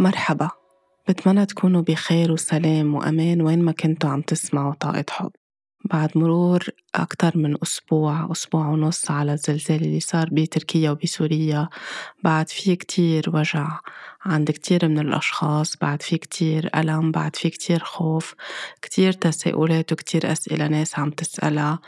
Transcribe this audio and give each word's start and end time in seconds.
مرحبا. 0.00 0.50
بتمنى 1.08 1.46
تكونوا 1.46 1.82
بخير 1.82 2.32
وسلام 2.32 2.94
وأمان 2.94 3.42
وين 3.42 3.62
ما 3.62 3.72
كنتوا 3.72 4.10
عم 4.10 4.20
تسمعوا 4.20 4.74
طاقة 4.74 5.04
حب. 5.10 5.30
بعد 5.84 6.18
مرور 6.18 6.64
أكتر 6.98 7.38
من 7.38 7.56
أسبوع 7.62 8.28
أسبوع 8.32 8.66
ونص 8.68 9.10
على 9.10 9.32
الزلزال 9.32 9.82
اللي 9.84 10.00
صار 10.00 10.28
بتركيا 10.32 10.90
وبسوريا. 10.90 11.68
بعد 12.24 12.48
في 12.48 12.76
كتير 12.76 13.30
وجع 13.34 13.80
عند 14.24 14.50
كتير 14.50 14.88
من 14.88 14.98
الأشخاص 14.98 15.76
بعد 15.76 16.02
في 16.02 16.18
كتير 16.18 16.70
ألم 16.76 17.10
بعد 17.12 17.36
في 17.36 17.50
كتير 17.50 17.78
خوف 17.84 18.34
كتير 18.82 19.12
تساؤلات 19.12 19.92
وكتير 19.92 20.32
أسئلة 20.32 20.66
ناس 20.68 20.98
عم 20.98 21.10
تسألها. 21.10 21.78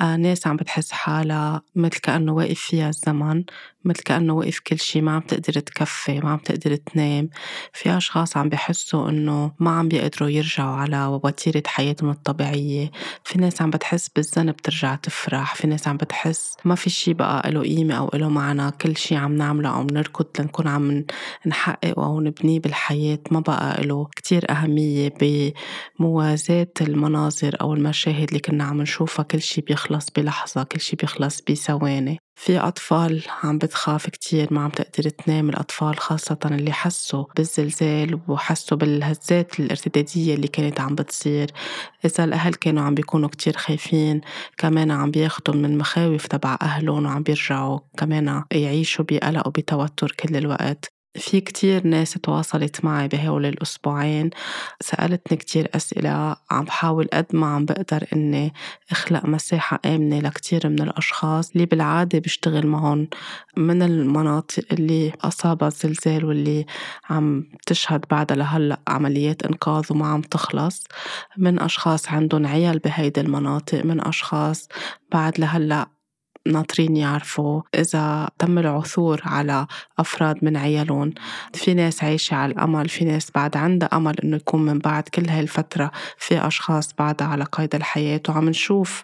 آه، 0.00 0.16
ناس 0.16 0.46
عم 0.46 0.56
بتحس 0.56 0.92
حالها 0.92 1.62
مثل 1.74 2.00
كأنه 2.00 2.32
واقف 2.32 2.60
فيها 2.60 2.88
الزمن 2.88 3.44
مثل 3.84 4.02
كأنه 4.02 4.32
وقف 4.34 4.58
كل 4.60 4.78
شي 4.78 5.00
ما 5.00 5.12
عم 5.12 5.20
تقدر 5.20 5.60
تكفي 5.60 6.20
ما 6.20 6.30
عم 6.30 6.38
تقدر 6.38 6.76
تنام. 6.76 7.30
في 7.72 7.96
أشخاص 7.96 8.36
عم 8.36 8.48
بحسوا 8.48 9.08
إنه 9.08 9.52
ما 9.60 9.70
عم 9.70 9.88
بيقدروا 9.88 10.28
يرجعوا 10.28 10.76
على 10.76 11.06
وتيرة 11.06 11.62
حياتهم 11.66 12.10
الطبيعية. 12.10 12.90
في 13.24 13.38
ناس 13.38 13.62
عم 13.62 13.70
بتحس 13.70 14.08
بالذنب 14.08 14.47
ترجع 14.52 14.94
تفرح 14.94 15.54
في 15.54 15.66
ناس 15.66 15.88
عم 15.88 15.96
بتحس 15.96 16.56
ما 16.64 16.74
في 16.74 16.90
شي 16.90 17.14
بقى 17.14 17.50
له 17.50 17.62
قيمة 17.62 17.94
أو 17.94 18.10
له 18.14 18.28
معنى 18.28 18.70
كل 18.70 18.96
شي 18.96 19.16
عم 19.16 19.36
نعمله 19.36 19.68
أو 19.76 19.82
نركض 19.82 20.26
لنكون 20.40 20.68
عم 20.68 21.04
نحققه 21.46 22.04
أو 22.06 22.20
نبنيه 22.20 22.60
بالحياة 22.60 23.18
ما 23.30 23.40
بقى 23.40 23.82
له 23.86 24.08
كتير 24.16 24.50
أهمية 24.50 25.12
بموازاة 26.00 26.68
المناظر 26.80 27.56
أو 27.60 27.74
المشاهد 27.74 28.28
اللي 28.28 28.40
كنا 28.40 28.64
عم 28.64 28.82
نشوفها 28.82 29.22
كل 29.22 29.40
شي 29.42 29.60
بيخلص 29.60 30.06
بلحظة 30.16 30.62
كل 30.62 30.80
شي 30.80 30.96
بيخلص 30.96 31.40
بثواني. 31.50 32.18
في 32.38 32.58
أطفال 32.58 33.22
عم 33.42 33.58
بتخاف 33.58 34.06
كتير 34.10 34.54
ما 34.54 34.60
عم 34.60 34.70
تقدر 34.70 35.10
تنام 35.10 35.48
الأطفال 35.48 35.98
خاصة 35.98 36.38
اللي 36.44 36.72
حسوا 36.72 37.24
بالزلزال 37.36 38.20
وحسوا 38.28 38.76
بالهزات 38.76 39.60
الارتدادية 39.60 40.34
اللي 40.34 40.48
كانت 40.48 40.80
عم 40.80 40.94
بتصير. 40.94 41.50
إذا 42.04 42.24
الأهل 42.24 42.54
كانوا 42.54 42.82
عم 42.82 42.94
بيكونوا 42.94 43.28
كتير 43.28 43.56
خايفين 43.56 44.20
كمان 44.56 44.90
عم 44.90 45.10
بياخدوا 45.10 45.54
من 45.54 45.64
المخاوف 45.64 46.26
تبع 46.26 46.58
أهلهم 46.62 47.06
وعم 47.06 47.22
بيرجعوا 47.22 47.78
كمان 47.96 48.44
يعيشوا 48.52 49.04
بقلق 49.08 49.46
وبتوتر 49.48 50.12
كل 50.12 50.36
الوقت. 50.36 50.97
في 51.14 51.40
كتير 51.40 51.86
ناس 51.86 52.12
تواصلت 52.12 52.84
معي 52.84 53.08
بهول 53.08 53.46
الأسبوعين 53.46 54.30
سألتني 54.80 55.36
كتير 55.36 55.70
أسئلة 55.74 56.36
عم 56.50 56.64
بحاول 56.64 57.08
قد 57.12 57.26
ما 57.32 57.46
عم 57.46 57.64
بقدر 57.64 58.06
إني 58.12 58.54
أخلق 58.90 59.26
مساحة 59.26 59.80
آمنة 59.86 60.18
لكتير 60.18 60.68
من 60.68 60.82
الأشخاص 60.82 61.50
اللي 61.50 61.66
بالعادة 61.66 62.18
بشتغل 62.18 62.66
معهم 62.66 63.08
من 63.56 63.82
المناطق 63.82 64.64
اللي 64.72 65.12
أصابها 65.20 65.68
الزلزال 65.68 66.24
واللي 66.24 66.66
عم 67.10 67.44
تشهد 67.66 68.04
بعدها 68.10 68.36
لهلأ 68.36 68.80
عمليات 68.88 69.42
إنقاذ 69.42 69.84
وما 69.90 70.06
عم 70.06 70.20
تخلص. 70.20 70.84
من 71.36 71.60
أشخاص 71.60 72.08
عندهم 72.08 72.46
عيال 72.46 72.78
بهيدي 72.78 73.20
المناطق 73.20 73.84
من 73.84 74.06
أشخاص 74.06 74.68
بعد 75.12 75.40
لهلأ 75.40 75.97
ناطرين 76.48 76.96
يعرفوا 76.96 77.62
إذا 77.74 78.30
تم 78.38 78.58
العثور 78.58 79.20
على 79.24 79.66
أفراد 79.98 80.36
من 80.42 80.56
عيالهم. 80.56 81.12
في 81.54 81.74
ناس 81.74 82.04
عايشة 82.04 82.34
على 82.34 82.52
الأمل 82.52 82.88
في 82.88 83.04
ناس 83.04 83.30
بعد 83.34 83.56
عندها 83.56 83.88
أمل 83.92 84.20
إنه 84.20 84.36
يكون 84.36 84.62
من 84.62 84.78
بعد 84.78 85.02
كل 85.02 85.28
هاي 85.28 85.40
الفترة 85.40 85.90
في 86.18 86.46
أشخاص 86.46 86.94
بعدها 86.98 87.26
على 87.26 87.44
قيد 87.44 87.74
الحياة. 87.74 88.20
وعم 88.28 88.48
نشوف 88.48 89.02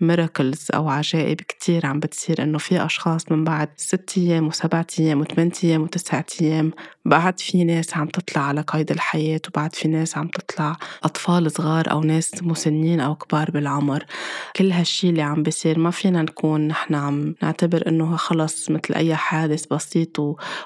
ميراكلز 0.00 0.66
أو 0.74 0.88
عجائب 0.88 1.40
كتير 1.40 1.86
عم 1.86 2.00
بتصير 2.00 2.42
إنه 2.42 2.58
في 2.58 2.84
أشخاص 2.84 3.32
من 3.32 3.44
بعد 3.44 3.68
ست 3.76 4.12
أيام 4.18 4.46
وسبعة 4.46 4.86
أيام 4.98 5.20
وثمانية 5.20 5.52
أيام 5.64 5.82
وتسعة 5.82 6.26
أيام 6.40 6.72
بعد 7.06 7.40
في 7.40 7.64
ناس 7.64 7.96
عم 7.96 8.08
تطلع 8.08 8.42
على 8.42 8.60
قيد 8.60 8.90
الحياة 8.90 9.40
وبعد 9.48 9.74
في 9.74 9.88
ناس 9.88 10.18
عم 10.18 10.28
تطلع 10.28 10.76
أطفال 11.04 11.50
صغار 11.50 11.90
أو 11.90 12.00
ناس 12.00 12.30
مسنين 12.42 13.00
أو 13.00 13.14
كبار 13.14 13.50
بالعمر. 13.50 14.04
كل 14.56 14.72
هالشي 14.72 15.08
اللي 15.08 15.22
عم 15.22 15.42
بيصير 15.42 15.78
ما 15.78 15.90
فينا 15.90 16.22
نكون 16.22 16.68
نحن 16.68 16.94
عم 16.94 17.34
نعتبر 17.42 17.88
إنه 17.88 18.16
خلص 18.16 18.70
مثل 18.70 18.94
أي 18.94 19.14
حادث 19.16 19.66
بسيط 19.66 20.18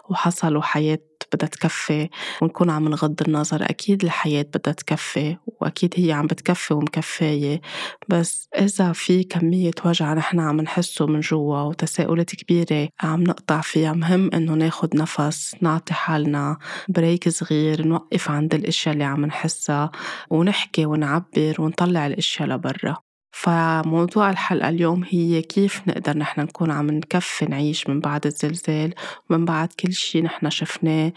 وحصل 0.09 0.57
وحياة 0.57 1.10
بدها 1.33 1.49
تكفي 1.49 2.09
ونكون 2.43 2.71
عم 2.71 2.89
نغض 2.89 3.23
النظر. 3.29 3.63
أكيد 3.63 4.05
الحياة 4.05 4.47
بدها 4.55 4.73
تكفي 4.73 5.37
وأكيد 5.47 5.95
هي 5.97 6.13
عم 6.13 6.27
بتكفي 6.27 6.75
ومكفاية 6.75 7.61
بس 8.09 8.49
إذا 8.59 8.93
في 8.93 9.25
كمية 9.25 9.71
وجع 9.85 10.15
نحن 10.15 10.41
عم 10.41 10.61
نحسه 10.61 11.07
من 11.07 11.21
جوا 11.21 11.61
وتساؤلات 11.61 12.35
كبيرة 12.35 12.89
عم 13.03 13.23
نقطع 13.23 13.61
فيها 13.61 13.93
مهم 13.93 14.31
إنه 14.35 14.55
ناخد 14.55 14.97
نفس 14.97 15.57
نعطي 15.61 15.95
حالنا 15.95 16.59
بريك 16.89 17.29
صغير 17.29 17.87
نوقف 17.87 18.31
عند 18.31 18.55
الأشياء 18.55 18.93
اللي 18.93 19.05
عم 19.05 19.27
نحسها 19.27 19.91
ونحكي 20.31 20.87
ونعبر 20.87 21.55
ونطلع 21.59 22.07
الأشياء 22.07 22.49
لبرا. 22.49 23.10
فموضوع 23.33 24.31
الحلقة 24.31 24.69
اليوم 24.69 25.05
هي 25.09 25.43
كيف 25.43 25.89
نقدر 25.89 26.17
نحن 26.19 26.41
نكون 26.41 26.71
عم 26.71 26.91
نكفي 26.91 27.45
نعيش 27.47 27.89
من 27.89 28.01
بعد 28.01 28.27
الزلزال 28.27 28.95
ومن 29.31 29.45
بعد 29.45 29.69
كل 29.73 29.93
شي 29.93 30.21
نحن 30.23 30.51
شفناه 30.51 31.13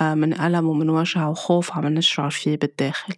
آه، 0.00 0.14
من 0.14 0.40
ألم 0.40 0.68
ومن 0.68 0.90
وجع 0.90 1.28
وخوف 1.28 1.72
عم 1.72 1.86
نشعر 1.86 2.30
فيه 2.30 2.56
بالداخل. 2.58 3.14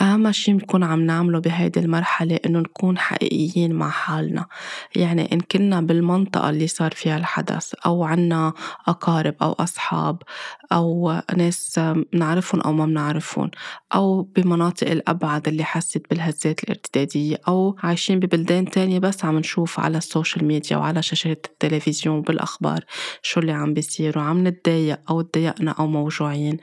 أهم 0.00 0.32
شي 0.32 0.52
بنكون 0.52 0.84
عم 0.84 1.00
نعمله 1.00 1.38
بهيدي 1.38 1.80
المرحلة 1.80 2.38
إنه 2.46 2.58
نكون 2.58 2.98
حقيقيين 2.98 3.72
مع 3.74 3.90
حالنا. 3.90 4.46
يعني 4.96 5.32
إن 5.32 5.40
كنا 5.40 5.80
بالمنطقة 5.80 6.50
اللي 6.50 6.66
صار 6.66 6.90
فيها 6.92 7.16
الحدث 7.16 7.74
أو 7.86 8.04
عنا 8.04 8.52
أقارب 8.88 9.34
أو 9.42 9.52
أصحاب 9.52 10.22
أو 10.72 11.20
ناس 11.36 11.80
بنعرفهم 12.12 12.60
أو 12.60 12.72
ما 12.72 12.86
بنعرفهم 12.86 13.50
أو 13.94 14.22
بمناطق 14.22 14.90
الأبعد 14.90 15.48
اللي 15.48 15.64
حست 15.64 16.02
بالهزات 16.10 16.64
الارتدادية 16.64 17.36
أو 17.48 17.76
عايشين 17.82 18.20
ببلدان 18.20 18.64
تانية 18.70 18.98
بس 18.98 19.24
عم 19.24 19.38
نشوف 19.38 19.80
على 19.80 19.98
ال 19.98 20.05
social 20.05 20.44
media 20.44 20.76
وعلى 20.76 21.02
شاشات 21.02 21.46
التلفزيون 21.46 22.16
وبالأخبار 22.18 22.84
شو 23.22 23.40
اللي 23.40 23.52
عم 23.52 23.74
بيصير 23.74 24.18
وعم 24.18 24.46
نتضايق 24.48 24.98
أو 25.10 25.20
تضايقنا 25.20 25.70
أو 25.70 25.86
موجوعين. 25.86 26.56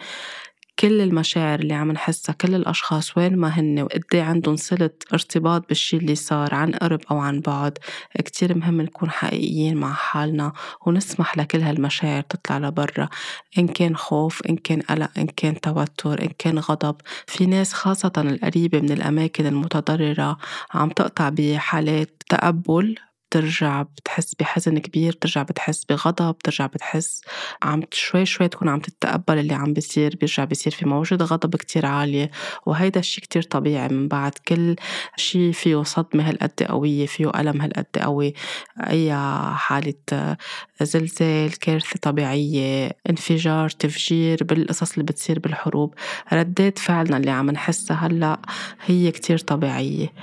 كل 0.80 1.02
المشاعر 1.02 1.59
اللي 1.59 1.74
عم 1.74 1.91
نحسها 1.91 2.34
كل 2.34 2.56
الأشخاص 2.56 3.18
وين 3.18 3.36
ما 3.38 3.47
هن 3.47 3.81
وقد 3.81 4.03
إيه 4.13 4.22
عندهم 4.22 4.56
صلة 4.56 4.90
ارتباط 5.13 5.68
بالشي 5.68 5.97
اللي 5.97 6.16
صار 6.16 6.56
عن 6.56 6.72
قرب 6.72 7.00
أو 7.12 7.18
عن 7.18 7.40
بعد 7.40 7.78
كتير 8.25 8.58
مهم 8.58 8.81
نكون 8.81 9.09
حقيقيين 9.12 9.78
مع 9.78 9.94
حالنا 9.94 10.53
ونسمح 10.86 11.38
لكل 11.38 11.62
هالمشاعر 11.62 12.22
تطلع 12.22 12.58
لبرا. 12.58 13.09
إن 13.58 13.68
كان 13.68 13.96
خوف 13.97 14.41
إن 14.50 14.56
كان 14.58 14.81
قلق 14.81 15.09
إن 15.18 15.28
كان 15.28 15.62
توتر 15.62 16.22
إن 16.22 16.30
كان 16.40 16.59
غضب. 16.59 16.96
في 17.28 17.46
ناس 17.46 17.74
خاصة 17.74 18.12
القريبة 18.18 18.80
من 18.80 18.92
الأماكن 18.92 19.46
المتضررة 19.46 20.38
عم 20.74 20.90
تقطع 20.90 21.30
بحالات 21.30 22.24
تقبل 22.30 22.96
بترجع 23.35 23.81
بتحس 23.81 24.35
بحزن 24.35 24.78
كبير 24.78 25.13
بترجع 25.13 25.44
بتحس 25.44 25.85
بغضب 25.85 26.35
بترجع 26.35 26.66
بتحس 26.66 27.22
عم 27.63 27.84
شوي 27.91 28.25
شوي 28.25 28.47
تكون 28.47 28.69
عم 28.69 28.79
تتقبل 28.79 29.38
اللي 29.40 29.53
عم 29.53 29.73
بيصير 29.73 30.16
بيرجع 30.16 30.44
بيصير 30.44 30.73
في 30.73 30.85
موجة 30.85 31.16
غضب 31.16 31.56
كتير 31.56 31.85
عالية 31.85 32.31
وهيدا 32.66 33.00
الشي 33.00 33.22
كتير 33.22 33.41
طبيعي 33.41 33.88
من 33.88 34.07
بعد 34.07 34.31
كل 34.47 34.75
شي 35.16 35.53
فيه 35.53 35.84
صدمة 35.84 36.29
هالقد 36.29 36.63
قوية 36.63 37.06
فيه 37.06 37.31
ألم 37.40 37.62
هالقد 37.62 37.85
قوي. 38.01 38.34
أي 38.79 39.16
حالة 39.56 40.38
زلزال 40.81 41.59
كارثة 41.59 42.00
طبيعية 42.02 42.91
انفجار 43.09 43.69
تفجير 43.69 44.44
بالقصص 44.44 44.91
اللي 44.91 45.03
بتصير 45.03 45.40
بالحروب. 45.40 45.94
ردات 46.34 46.80
فعلنا 46.80 47.18
اللي 47.18 47.31
عم 47.31 47.52
نحسها 47.52 47.97
هلأ 47.97 48.40
هي 48.86 49.12
كتير 49.12 49.38
طبيعية. 49.38 50.13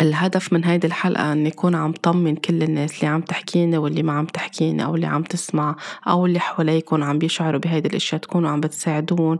الهدف 0.00 0.52
من 0.52 0.64
هيدي 0.64 0.86
الحلقة 0.86 1.32
أن 1.32 1.46
يكون 1.46 1.74
عم 1.74 1.92
طمن 1.92 2.36
كل 2.36 2.62
الناس 2.62 2.94
اللي 2.94 3.06
عم 3.06 3.20
تحكينا 3.20 3.78
واللي 3.78 4.02
ما 4.02 4.12
عم 4.12 4.26
تحكينا 4.26 4.84
أو 4.84 4.94
اللي 4.94 5.06
عم 5.06 5.22
تسمع 5.22 5.76
أو 6.08 6.26
اللي 6.26 6.40
حواليكم 6.40 7.04
عم 7.04 7.18
بيشعروا 7.18 7.60
بهيدي 7.60 7.88
الأشياء 7.88 8.20
تكونوا 8.20 8.50
عم 8.50 8.60
بتساعدون 8.60 9.38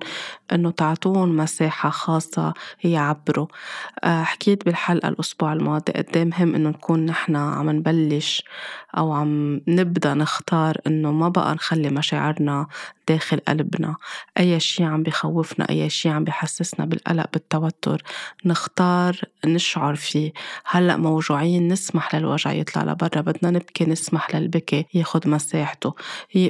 إنه 0.52 0.70
تعطون 0.70 1.36
مساحة 1.36 1.90
خاصة 1.90 2.54
يعبروا. 2.84 3.46
آه، 4.04 4.22
حكيت 4.22 4.64
بالحلقة 4.64 5.08
الأسبوع 5.08 5.52
الماضي 5.52 5.92
قد 5.92 6.16
إيه 6.16 6.24
مهم 6.24 6.54
إنه 6.54 6.68
نكون 6.68 7.06
نحن 7.06 7.36
عم 7.36 7.70
نبلش 7.70 8.44
أو 8.96 9.12
عم 9.12 9.60
نبدأ 9.68 10.14
نختار 10.14 10.59
إنه 10.86 11.12
ما 11.12 11.28
بقى 11.28 11.54
نخلي 11.54 11.90
مشاعرنا 11.90 12.66
داخل 13.08 13.40
قلبنا. 13.48 13.96
أي 14.38 14.60
شي 14.60 14.84
عم 14.84 15.02
بخوفنا 15.02 15.68
أي 15.70 15.90
شي 15.90 16.08
عم 16.08 16.24
بحسسنا 16.24 16.86
بالقلق 16.86 17.26
بالتوتر 17.32 18.02
نختار 18.44 19.20
نشعر 19.46 19.94
فيه. 19.94 20.32
هلأ 20.64 20.96
موجوعين 20.96 21.68
نسمح 21.68 22.14
للوجع 22.14 22.52
يطلع 22.52 22.82
لبرا 22.84 23.20
بدنا 23.20 23.50
نبكي 23.50 23.84
نسمح 23.84 24.34
للبكي 24.34 24.86
ياخد 24.94 25.28
مساحته. 25.28 25.94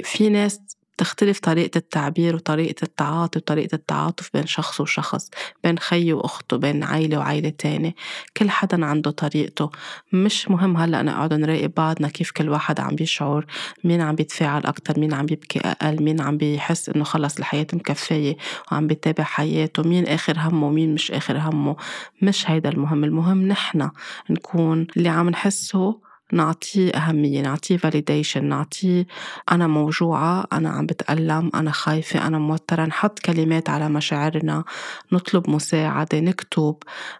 في 0.03 0.29
ناس 0.29 0.59
بتختلف 1.01 1.39
طريقة 1.39 1.77
التعبير 1.77 2.35
وطريقة 2.35 2.83
التعاطي 2.83 3.39
وطريقة 3.39 3.75
التعاطف 3.75 4.29
بين 4.33 4.45
شخص 4.45 4.81
وشخص 4.81 5.29
بين 5.63 5.79
خي 5.79 6.13
وأخته 6.13 6.57
بين 6.57 6.83
عيلة 6.83 7.17
وعيلة 7.17 7.49
تانية 7.49 7.95
كل 8.37 8.49
حدا 8.49 8.85
عنده 8.85 9.11
طريقته. 9.11 9.69
مش 10.13 10.49
مهم 10.49 10.77
هلأ 10.77 11.01
نقعد 11.01 11.33
نراقب 11.33 11.71
بعضنا 11.77 12.07
كيف 12.07 12.31
كل 12.31 12.49
واحد 12.49 12.79
عم 12.79 12.95
بيشعر 12.95 13.45
مين 13.83 14.01
عم 14.01 14.15
بيتفاعل 14.15 14.65
أكتر 14.65 14.99
مين 14.99 15.13
عم 15.13 15.25
بيبكي 15.25 15.59
أقل 15.59 16.03
مين 16.03 16.21
عم 16.21 16.37
بيحس 16.37 16.89
إنه 16.89 17.03
خلص 17.03 17.37
الحياة 17.37 17.67
مكفية 17.73 18.37
وعم 18.71 18.87
بيتابع 18.87 19.23
حياته 19.23 19.83
مين 19.83 20.07
آخر 20.07 20.37
همه 20.39 20.67
ومين 20.67 20.93
مش 20.93 21.11
آخر 21.11 21.37
همه. 21.37 21.75
مش 22.21 22.49
هيدا 22.49 22.69
المهم. 22.69 23.03
المهم 23.03 23.47
نحنا 23.47 23.91
نكون 24.29 24.87
اللي 24.97 25.09
عم 25.09 25.29
نحسه 25.29 26.10
نعطيه 26.33 26.89
أهمية 26.89 27.41
نعطيه 27.41 27.77
validation 27.77 28.37
نعطيه 28.37 29.07
أنا 29.51 29.67
موجوعة 29.67 30.45
أنا 30.53 30.69
عم 30.69 30.85
بتألم 30.85 31.51
أنا 31.55 31.71
خايفة 31.71 32.27
أنا 32.27 32.39
موترة. 32.39 32.85
نحط 32.85 33.19
كلمات 33.19 33.69
على 33.69 33.89
مشاعرنا 33.89 34.63
نطلب 35.11 35.49
مساعدة 35.49 36.19
نكتب 36.19 36.75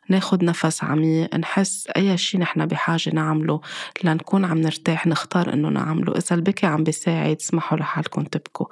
ناخد 0.09 0.43
نفس 0.43 0.83
عميق 0.83 1.35
نحس 1.35 1.87
أي 1.97 2.17
شي 2.17 2.37
نحن 2.37 2.65
بحاجة 2.65 3.09
نعمله. 3.13 3.61
لنكون 4.03 4.45
عم 4.45 4.57
نرتاح 4.57 5.07
نختار 5.07 5.53
إنه 5.53 5.69
نعمله. 5.69 6.13
إذا 6.17 6.35
البكي 6.35 6.65
عم 6.65 6.83
بيساعد 6.83 7.35
اسمحوا 7.35 7.77
لحالكم 7.77 8.23
تبكوا. 8.23 8.65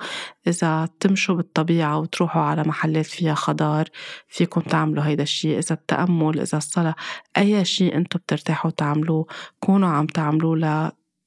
إذا 0.47 0.89
تمشوا 0.99 1.35
بالطبيعة 1.35 1.99
وتروحوا 1.99 2.41
على 2.41 2.63
محلات 2.63 3.05
فيها 3.05 3.33
خضار 3.33 3.87
فيكم 4.27 4.61
تعملوا 4.61 5.03
هيدا 5.03 5.23
الشي. 5.23 5.59
إذا 5.59 5.75
التأمل 5.75 6.39
إذا 6.39 6.57
الصلاة 6.57 6.95
أي 7.37 7.65
شي 7.65 7.95
أنتم 7.95 8.19
بترتاحوا 8.19 8.71
تعملوه 8.71 9.25
كونوا 9.59 9.89
عم 9.89 10.05
تعملوا 10.05 10.28
تعملوا 10.29 10.55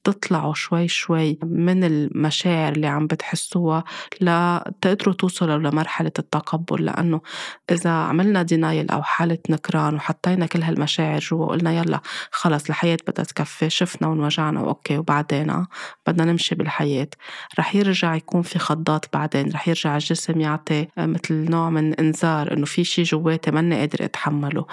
تطلعوا 0.03 0.53
شوي 0.53 0.87
شوي 0.87 1.39
من 1.43 1.83
المشاعر 1.83 2.71
اللي 2.71 2.87
عم 2.87 3.07
بتحسوها 3.07 3.83
لتقدروا 4.21 5.13
توصلوا 5.13 5.57
لمرحلة 5.57 6.11
التقبل. 6.19 6.85
لأنه 6.85 7.21
إذا 7.71 7.89
عملنا 7.89 8.41
دينايل 8.41 8.89
أو 8.89 9.03
حالة 9.03 9.37
نكران 9.49 9.95
وحطينا 9.95 10.45
كل 10.45 10.63
هالمشاعر 10.63 11.19
جوا 11.19 11.45
وقلنا 11.45 11.73
يلا 11.73 11.99
خلص 12.31 12.69
الحياة 12.69 12.97
بدها 13.07 13.25
تكفي 13.25 13.69
شفنا 13.69 14.07
وانوجعنا 14.07 14.61
وأوكي 14.61 14.97
وبعدين 14.97 15.65
بدنا 16.07 16.31
نمشي 16.31 16.55
بالحياة. 16.55 17.07
رح 17.59 17.75
يرجع 17.75 18.15
يكون 18.15 18.41
في 18.41 18.59
خضات 18.59 19.05
بعدين 19.13 19.51
رح 19.51 19.67
يرجع 19.67 19.95
الجسم 19.95 20.41
يعطي 20.41 20.87
مثل 20.97 21.33
نوع 21.33 21.69
من 21.69 21.93
إنذار 21.93 22.53
إنه 22.53 22.65
في 22.65 22.83
شي 22.83 23.03
جواتي 23.03 23.51
ماني 23.51 23.79
قادر 23.79 24.05
أتحمله. 24.05 24.65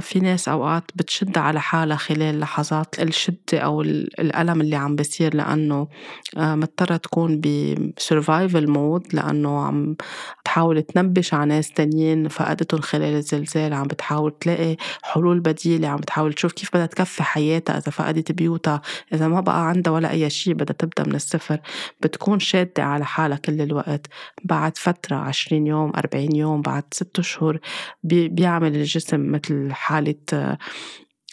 في 0.00 0.20
ناس 0.20 0.48
أوقات 0.48 0.84
بتشد 0.94 1.38
على 1.38 1.60
حالها 1.60 1.96
خلال 1.96 2.40
لحظات 2.40 3.02
الشدة 3.02 3.58
أو 3.58 3.82
الألم 3.82 4.67
اللي 4.68 4.76
عم 4.76 4.96
بصير 4.96 5.36
لأنه 5.36 5.88
آه، 6.36 6.54
مضطرة 6.54 6.96
تكون 6.96 7.40
ب 7.40 7.54
survival 7.54 8.70
mode 8.70 9.14
لأنه 9.14 9.60
عم 9.60 9.96
تحاول 10.44 10.82
تنبش 10.82 11.34
على 11.34 11.48
ناس 11.48 11.72
تانيين 11.72 12.28
فقدتهم 12.28 12.80
خلال 12.80 13.14
الزلزال. 13.14 13.72
عم 13.74 13.86
بتحاول 13.86 14.38
تلاقي 14.40 14.76
حلول 15.02 15.40
بديلة. 15.40 15.88
عم 15.88 15.96
بتحاول 15.96 16.32
تشوف 16.32 16.52
كيف 16.52 16.70
بدها 16.74 16.86
تكفي 16.86 17.22
حياتها 17.22 17.78
إذا 17.78 17.90
فقدت 17.90 18.32
بيوتها 18.32 18.82
إذا 19.12 19.28
ما 19.28 19.40
بقى 19.40 19.68
عندها 19.68 19.92
ولا 19.92 20.10
أي 20.10 20.30
شيء 20.30 20.54
بدها 20.54 20.76
تبدأ 20.78 21.04
من 21.04 21.14
الصفر. 21.14 21.60
بتكون 22.00 22.38
شادة 22.38 22.82
على 22.84 23.04
حالها 23.04 23.36
كل 23.38 23.60
الوقت. 23.60 24.06
بعد 24.44 24.78
فترة 24.78 25.16
عشرين 25.16 25.66
يوم 25.66 25.92
أربعين 25.96 26.36
يوم 26.36 26.62
بعد 26.62 26.84
ست 26.92 27.20
شهور 27.20 27.58
بيعمل 28.04 28.76
الجسم 28.76 29.32
مثل 29.32 29.72
حالة 29.72 30.14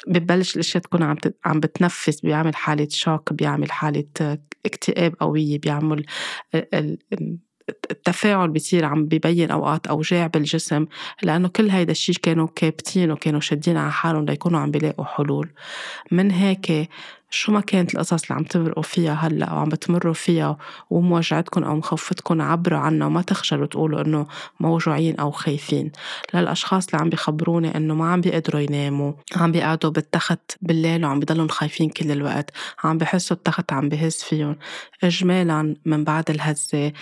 ببلش 0.07 0.55
الأشياء 0.55 0.83
تكون 0.83 1.03
عم 1.03 1.15
عم 1.45 1.59
بتنفس 1.59 2.21
بيعمل 2.21 2.55
حالة 2.55 2.87
شوك 2.91 3.33
بيعمل 3.33 3.71
حالة 3.71 4.37
اكتئاب 4.65 5.15
قوية 5.19 5.59
بيعمل 5.59 6.05
التفاعل 7.91 8.49
بيصير 8.49 8.85
عم 8.85 9.05
ببين 9.05 9.51
أوقات 9.51 9.87
أوجاع 9.87 10.27
بالجسم 10.27 10.85
لأنه 11.23 11.47
كل 11.47 11.69
هيدا 11.69 11.91
الشيء 11.91 12.15
كانوا 12.15 12.47
كابتين 12.55 13.11
وكانوا 13.11 13.39
شادين 13.39 13.77
على 13.77 13.91
حالهم 13.91 14.25
ليكونوا 14.25 14.59
عم 14.59 14.71
بيلاقوا 14.71 15.05
حلول. 15.05 15.49
من 16.11 16.31
هيك 16.31 16.89
شو 17.30 17.51
ما 17.51 17.62
كانت 17.62 17.94
القصص 17.94 18.24
اللي 18.24 18.36
عم 18.36 18.44
تمرقوا 18.44 18.83
فيها 18.83 19.13
هلأ 19.13 19.45
أو 19.45 19.57
عم 19.57 19.69
بتمروا 19.69 20.13
فيها 20.13 20.57
وموجعتكم 20.89 21.63
أو 21.63 21.75
مخوفتكم 21.75 22.42
عبروا 22.42 22.80
عنها 22.80 23.07
وما 23.07 23.22
تخجلوا 23.22 23.66
تقولوا 23.66 24.01
إنه 24.01 24.27
موجوعين 24.60 25.19
أو 25.19 25.31
خايفين. 25.31 25.92
للأشخاص 26.33 26.86
اللي 26.88 27.01
عم 27.01 27.10
بيخبروني 27.10 27.77
إنه 27.77 27.95
ما 27.95 28.12
عم 28.12 28.22
بيقدروا 28.22 28.62
يناموا 28.62 29.13
عم 29.36 29.51
بيقعدوا 29.51 29.89
بالتخت 29.89 30.51
بالليل 30.62 31.06
وعم 31.06 31.19
بضلهم 31.19 31.48
خايفين 31.48 31.89
كل 31.89 32.12
الوقت 32.12 32.51
عم 32.83 32.98
بحسوا 32.98 33.38
التخت 33.38 33.74
عم 33.74 33.89
بهز 33.89 34.16
فيهم. 34.16 34.56
اجمالا 35.04 35.75
من 35.86 36.04
بعد 36.04 36.30
الهزة 36.30 36.94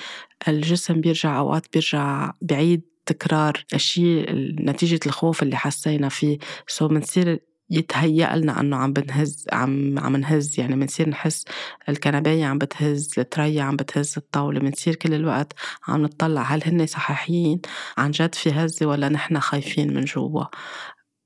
الجسم 0.47 1.01
بيرجع 1.01 1.37
أوقات 1.39 1.65
بيرجع 1.73 2.31
بعيد 2.41 2.81
تكرار 3.05 3.65
الشيء 3.73 4.25
نتيجة 4.69 4.99
الخوف 5.05 5.43
اللي 5.43 5.55
حسينا 5.57 6.09
فيه. 6.09 6.37
سو 6.67 6.87
بنصير 6.87 7.39
يتهيأ 7.73 8.35
لنا 8.35 8.59
إنه 8.59 8.77
عم 8.77 8.93
بنهز 8.93 9.45
عم 9.53 9.99
عم 9.99 10.15
نهز 10.17 10.59
يعني 10.59 10.75
بنصير 10.75 11.09
نحس 11.09 11.45
الكنباية 11.89 12.45
عم 12.45 12.57
بتهز 12.57 13.11
التريا 13.19 13.63
عم 13.63 13.75
بتهز 13.75 14.13
الطاولة 14.17 14.59
بنصير 14.59 14.95
كل 14.95 15.13
الوقت 15.13 15.53
عم 15.87 16.01
نطلع 16.03 16.41
هل 16.41 16.63
هن 16.65 16.85
صحيحين 16.87 17.61
عن 17.97 18.11
جد 18.11 18.35
في 18.35 18.51
هزة 18.51 18.85
ولا 18.85 19.09
نحن 19.09 19.39
خايفين 19.39 19.93
من 19.93 20.01
جوا؟ 20.05 20.45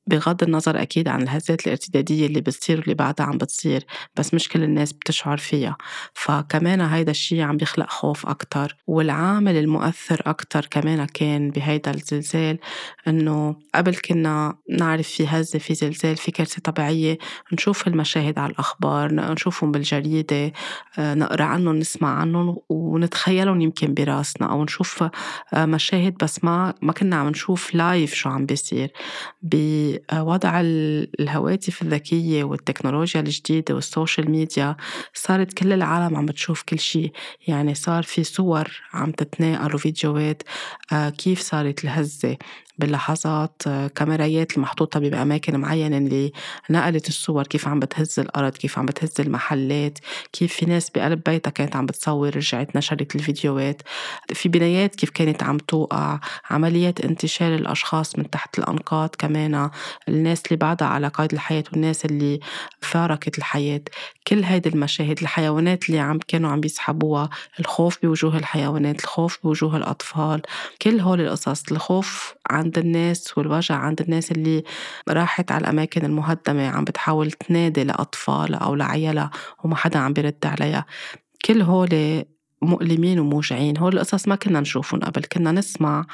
بغض 0.07 0.43
النظر 0.43 0.81
أكيد 0.81 1.07
عن 1.07 1.21
الهزات 1.21 1.67
الارتدادية 1.67 2.27
اللي 2.27 2.41
بتصير 2.41 2.79
واللي 2.79 2.93
بعدها 2.93 3.25
عم 3.25 3.37
بتصير 3.37 3.85
بس 4.15 4.33
مش 4.33 4.49
كل 4.49 4.63
الناس 4.63 4.93
بتشعر 4.93 5.37
فيها. 5.37 5.77
فكمان 6.13 6.81
هيدا 6.81 7.11
الشيء 7.11 7.41
عم 7.41 7.57
بيخلق 7.57 7.89
خوف 7.89 8.25
أكتر 8.25 8.77
والعامل 8.87 9.55
المؤثر 9.55 10.21
أكتر 10.25 10.65
كمان 10.65 11.05
كان 11.05 11.51
بهيدا 11.51 11.91
الزلزال 11.91 12.57
إنه 13.07 13.55
قبل 13.75 13.95
كنا 13.95 14.57
نعرف 14.69 15.07
في 15.07 15.27
هزة 15.27 15.59
في 15.59 15.73
زلزال 15.73 16.17
في 16.17 16.31
كارثة 16.31 16.61
طبيعية 16.61 17.17
نشوف 17.53 17.87
المشاهد 17.87 18.39
على 18.39 18.51
الأخبار 18.51 19.13
نشوفهم 19.13 19.71
بالجريدة 19.71 20.53
آه، 20.99 21.13
نقرأ 21.13 21.43
عنهم 21.43 21.75
نسمع 21.75 22.19
عنهم 22.19 22.57
ونتخيلهم 22.69 23.61
يمكن 23.61 23.93
براسنا 23.93 24.51
أو 24.51 24.63
نشوف 24.63 25.03
آه، 25.53 25.65
مشاهد 25.65 26.15
بس 26.23 26.43
ما 26.43 26.73
ما 26.81 26.93
كنا 26.93 27.15
عم 27.15 27.29
نشوف 27.29 27.75
live 27.75 28.13
شو 28.13 28.29
عم 28.29 28.45
بيصير. 28.45 28.91
بوضع 30.13 30.61
الهواتف 30.61 31.81
الذكية 31.81 32.43
والتكنولوجيا 32.43 33.21
الجديدة 33.21 33.75
وال 33.75 33.89
social 33.89 34.31
media 34.31 34.75
صارت 35.13 35.53
كل 35.53 35.73
العالم 35.73 36.15
عم 36.15 36.25
بتشوف 36.25 36.61
كل 36.63 36.79
شيء 36.79 37.11
يعني 37.47 37.75
صار 37.75 38.03
في 38.03 38.23
صور 38.23 38.81
عم 38.93 39.11
تتناقل 39.11 39.75
وفيديوهات 39.75 40.43
آه، 40.91 41.09
كيف 41.09 41.41
صارت 41.41 41.83
الهزة. 41.83 42.37
باللحظات 42.79 43.61
كاميرايات 43.95 44.57
المحطوطة 44.57 44.99
بأماكن 44.99 45.59
معينة 45.59 45.97
اللي 45.97 46.31
نقلت 46.69 47.07
الصور 47.07 47.47
كيف 47.47 47.67
عم 47.67 47.79
بتهز 47.79 48.19
الأرض 48.19 48.51
كيف 48.57 48.79
عم 48.79 48.85
بتهز 48.85 49.13
المحلات 49.19 49.99
كيف 50.33 50.53
في 50.53 50.65
ناس 50.65 50.89
بقلب 50.89 51.21
بيتها 51.25 51.51
كانت 51.51 51.75
عم 51.75 51.85
بتصور 51.85 52.35
رجعت 52.35 52.75
نشرت 52.75 53.15
الفيديوهات. 53.15 53.81
في 54.33 54.49
بنايات 54.49 54.95
كيف 54.95 55.09
كانت 55.09 55.43
عم 55.43 55.57
توقع 55.57 56.19
عمليات 56.49 57.01
انتشال 57.01 57.47
الأشخاص 57.53 58.17
من 58.19 58.29
تحت 58.29 58.59
الأنقاض 58.59 59.09
كمان 59.17 59.69
الناس 60.09 60.41
اللي 60.45 60.55
بعدها 60.57 60.87
على 60.87 61.07
قيد 61.07 61.33
الحياة 61.33 61.63
والناس 61.71 62.05
اللي 62.05 62.39
فارقت 62.81 63.37
الحياة. 63.37 63.81
كل 64.27 64.43
هيدي 64.43 64.69
المشاهد 64.69 65.19
الحيوانات 65.21 65.89
اللي 65.89 65.99
عم 65.99 66.19
كانوا 66.27 66.49
عم 66.49 66.61
بيسحبوها 66.61 67.29
الخوف 67.59 67.97
بوجوه 68.03 68.37
الحيوانات 68.37 69.03
الخوف 69.03 69.39
بوجوه 69.43 69.77
الأطفال 69.77 70.41
كل 70.81 70.99
هول 70.99 71.21
القصص 71.21 71.63
الخوف 71.71 72.35
عند 72.67 72.77
الناس 72.77 73.37
والوجع 73.37 73.75
عند 73.75 74.01
الناس 74.01 74.31
اللي 74.31 74.63
راحت 75.09 75.51
على 75.51 75.61
الأماكن 75.61 76.05
المهدمة 76.05 76.67
عم 76.67 76.83
بتحاول 76.83 77.31
تنادي 77.31 77.83
لأطفالها 77.83 78.59
أو 78.59 78.75
لعيالها 78.75 79.31
وما 79.63 79.75
حدا 79.75 79.99
عم 79.99 80.13
بيرد 80.13 80.45
عليها. 80.45 80.85
كل 81.45 81.61
هول 81.61 82.23
مؤلمين 82.61 83.19
وموجعين. 83.19 83.77
هول 83.77 83.93
القصص 83.93 84.27
ما 84.27 84.35
كنا 84.35 84.59
نشوفهم 84.59 84.99
قبل 84.99 85.23
كنا 85.23 85.51
نسمع 85.51 86.05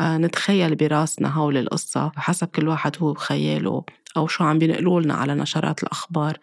آه، 0.00 0.18
نتخيل 0.18 0.74
براسنا 0.74 1.28
هول 1.28 1.56
القصة 1.56 2.12
حسب 2.16 2.46
كل 2.48 2.68
واحد 2.68 2.96
هو 3.00 3.12
بخياله 3.12 3.84
أو 4.16 4.26
شو 4.26 4.44
عم 4.44 4.58
بينقلوا 4.58 5.00
لنا 5.00 5.14
على 5.14 5.34
نشرات 5.34 5.82
الأخبار. 5.82 6.38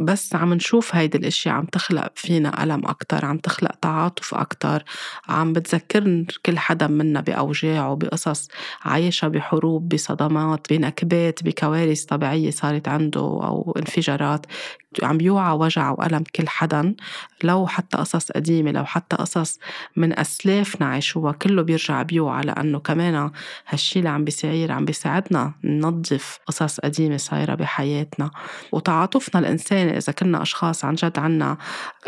بس 0.00 0.34
عم 0.34 0.54
نشوف 0.54 0.94
هيدي 0.94 1.18
الاشياء 1.18 1.54
عم 1.54 1.64
تخلق 1.66 2.12
فينا 2.14 2.62
ألم 2.62 2.86
أكتر 2.86 3.24
عم 3.24 3.38
تخلق 3.38 3.70
تعاطف 3.82 4.34
أكتر 4.34 4.84
عم 5.28 5.52
بتذكرن 5.52 6.26
كل 6.46 6.58
حدا 6.58 6.86
منا 6.86 7.20
بأوجاعه 7.20 7.94
بقصص 7.94 8.48
عايشها 8.82 9.28
بحروب 9.28 9.88
بصدمات 9.88 10.66
بنكبات 10.72 11.42
بكوارث 11.42 12.04
طبيعية 12.04 12.50
صارت 12.50 12.88
عنده 12.88 13.20
أو 13.20 13.74
انفجارات. 13.78 14.46
عم 15.02 15.18
بيوعى 15.18 15.56
وجع 15.56 15.90
وألم 15.90 16.24
كل 16.36 16.48
حدا 16.48 16.94
لو 17.44 17.66
حتى 17.66 17.96
قصص 17.96 18.32
قديمة 18.32 18.70
لو 18.70 18.84
حتى 18.84 19.16
قصص 19.16 19.58
من 19.96 20.18
أسلافنا 20.18 20.86
عاشوها 20.86 21.32
كله 21.32 21.62
بيرجع 21.62 22.02
بيوعى 22.02 22.42
لأنه 22.44 22.78
كمان 22.78 23.30
هالشي 23.68 23.98
اللي 23.98 24.08
عم 24.10 24.24
بيصير 24.24 24.72
عم 24.72 24.84
بيساعدنا 24.84 25.52
ننظف 25.64 26.38
قصص 26.46 26.80
قديمة 26.80 27.16
صايرة 27.16 27.54
بحياتنا. 27.54 28.30
وتعاطفنا 28.72 29.40
الإنساني 29.40 29.96
إذا 29.96 30.12
كنا 30.12 30.42
أشخاص 30.42 30.84
عن 30.84 30.94
جد 30.94 31.18
عنا 31.18 31.56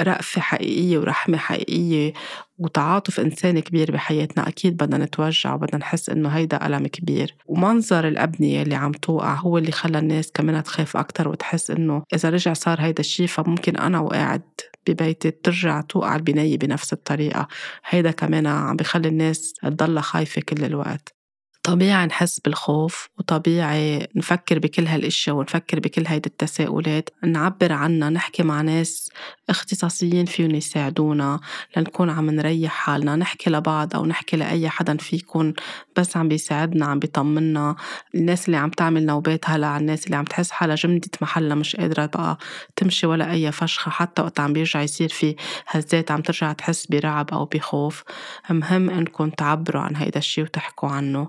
رأفة 0.01 0.41
حقيقية 0.41 0.99
ورحمة 0.99 1.39
حقيقية 1.39 2.13
وتعاطف 2.59 3.21
إنساني 3.21 3.61
كبير 3.63 3.93
بحياتنا 3.93 4.49
أكيد 4.49 4.77
بدنا 4.77 5.05
نتوجع 5.05 5.55
وبدنا 5.55 5.79
نحس 5.79 6.11
إنه 6.11 6.29
هيدا 6.29 6.67
ألم 6.67 6.87
كبير. 6.87 7.35
ومنظر 7.47 8.09
الأبنية 8.09 8.63
اللي 8.63 8.75
عم 8.75 8.93
توقع 8.93 9.35
هو 9.35 9.59
اللي 9.59 9.73
خلى 9.73 9.99
الناس 9.99 10.33
كمان 10.33 10.63
تخاف 10.63 10.97
أكتر 10.97 11.29
وتحس 11.29 11.71
إنه 11.71 12.03
إذا 12.15 12.31
رجع 12.31 12.53
صار 12.53 12.81
هيدا 12.81 13.01
الشيء 13.01 13.27
فممكن 13.27 13.77
أنا 13.77 13.99
وقاعد 14.01 14.43
ببيتي 14.89 15.31
ترجع 15.31 15.81
توقع 15.81 16.17
البناية 16.17 16.59
بنفس 16.59 16.93
الطريقة. 16.93 17.49
هيدا 17.89 18.11
كمان 18.11 18.47
عم 18.47 18.77
بخلي 18.77 19.09
الناس 19.09 19.53
تضلها 19.53 20.03
خايفة 20.03 20.43
كل 20.43 20.65
الوقت. 20.65 21.22
طبيعي 21.65 22.07
نحس 22.07 22.41
بالخوف 22.41 23.09
وطبيعي 23.19 24.09
نفكر 24.15 24.59
بكل 24.59 24.87
هالأشياء 24.87 25.37
ونفكر 25.37 25.81
بكل 25.81 26.07
هيدي 26.07 26.27
التساؤلات. 26.29 27.11
نعبر 27.25 27.73
عنها 27.73 28.11
نحكي 28.11 28.43
مع 28.43 28.63
ناس 28.63 29.11
اختصاصيين 29.51 30.25
فيهم 30.27 30.51
يساعدونا 30.55 31.41
لنكون 31.77 32.11
عم 32.11 32.31
نريح 32.31 32.73
حالنا. 32.73 33.17
نحكي 33.17 33.51
لبعض 33.51 33.95
أو 33.97 34.07
نحكي 34.07 34.37
لأي 34.37 34.69
حدا 34.69 34.97
فيكم 34.97 35.53
بس 35.97 36.17
عم 36.17 36.29
بيساعدنا 36.29 36.87
عم 36.87 36.99
بيطمنا 36.99 37.77
الناس 38.15 38.47
اللي 38.47 38.57
عم 38.57 38.71
تعمل 38.71 39.07
نوبات 39.07 39.51
هلأ 39.51 39.77
الناس 39.77 40.07
اللي 40.07 40.17
عم 40.17 40.25
تحس 40.25 40.51
حالها 40.51 40.75
جمدت 40.77 41.23
محلها 41.23 41.55
مش 41.57 41.77
قادرة 41.77 42.07
بقى 42.07 42.39
تمشي 42.77 43.07
ولا 43.07 43.31
أي 43.31 43.53
فشخة. 43.53 43.91
حتى 43.91 44.23
وقت 44.23 44.41
عم 44.41 44.53
بيرجع 44.53 44.83
يصير 44.83 45.09
في 45.09 45.37
هزات 45.69 46.11
عم 46.11 46.21
ترجع 46.23 46.53
تحس 46.53 46.87
برعب 46.87 47.31
أو 47.33 47.45
بخوف. 47.45 48.05
مهم 48.51 48.91
إنكم 48.91 49.31
تعبروا 49.31 49.83
عن 49.83 49.97
هيدا 49.97 50.19
الشي 50.19 50.43
وتحكوا 50.43 50.89
عنه. 50.89 51.29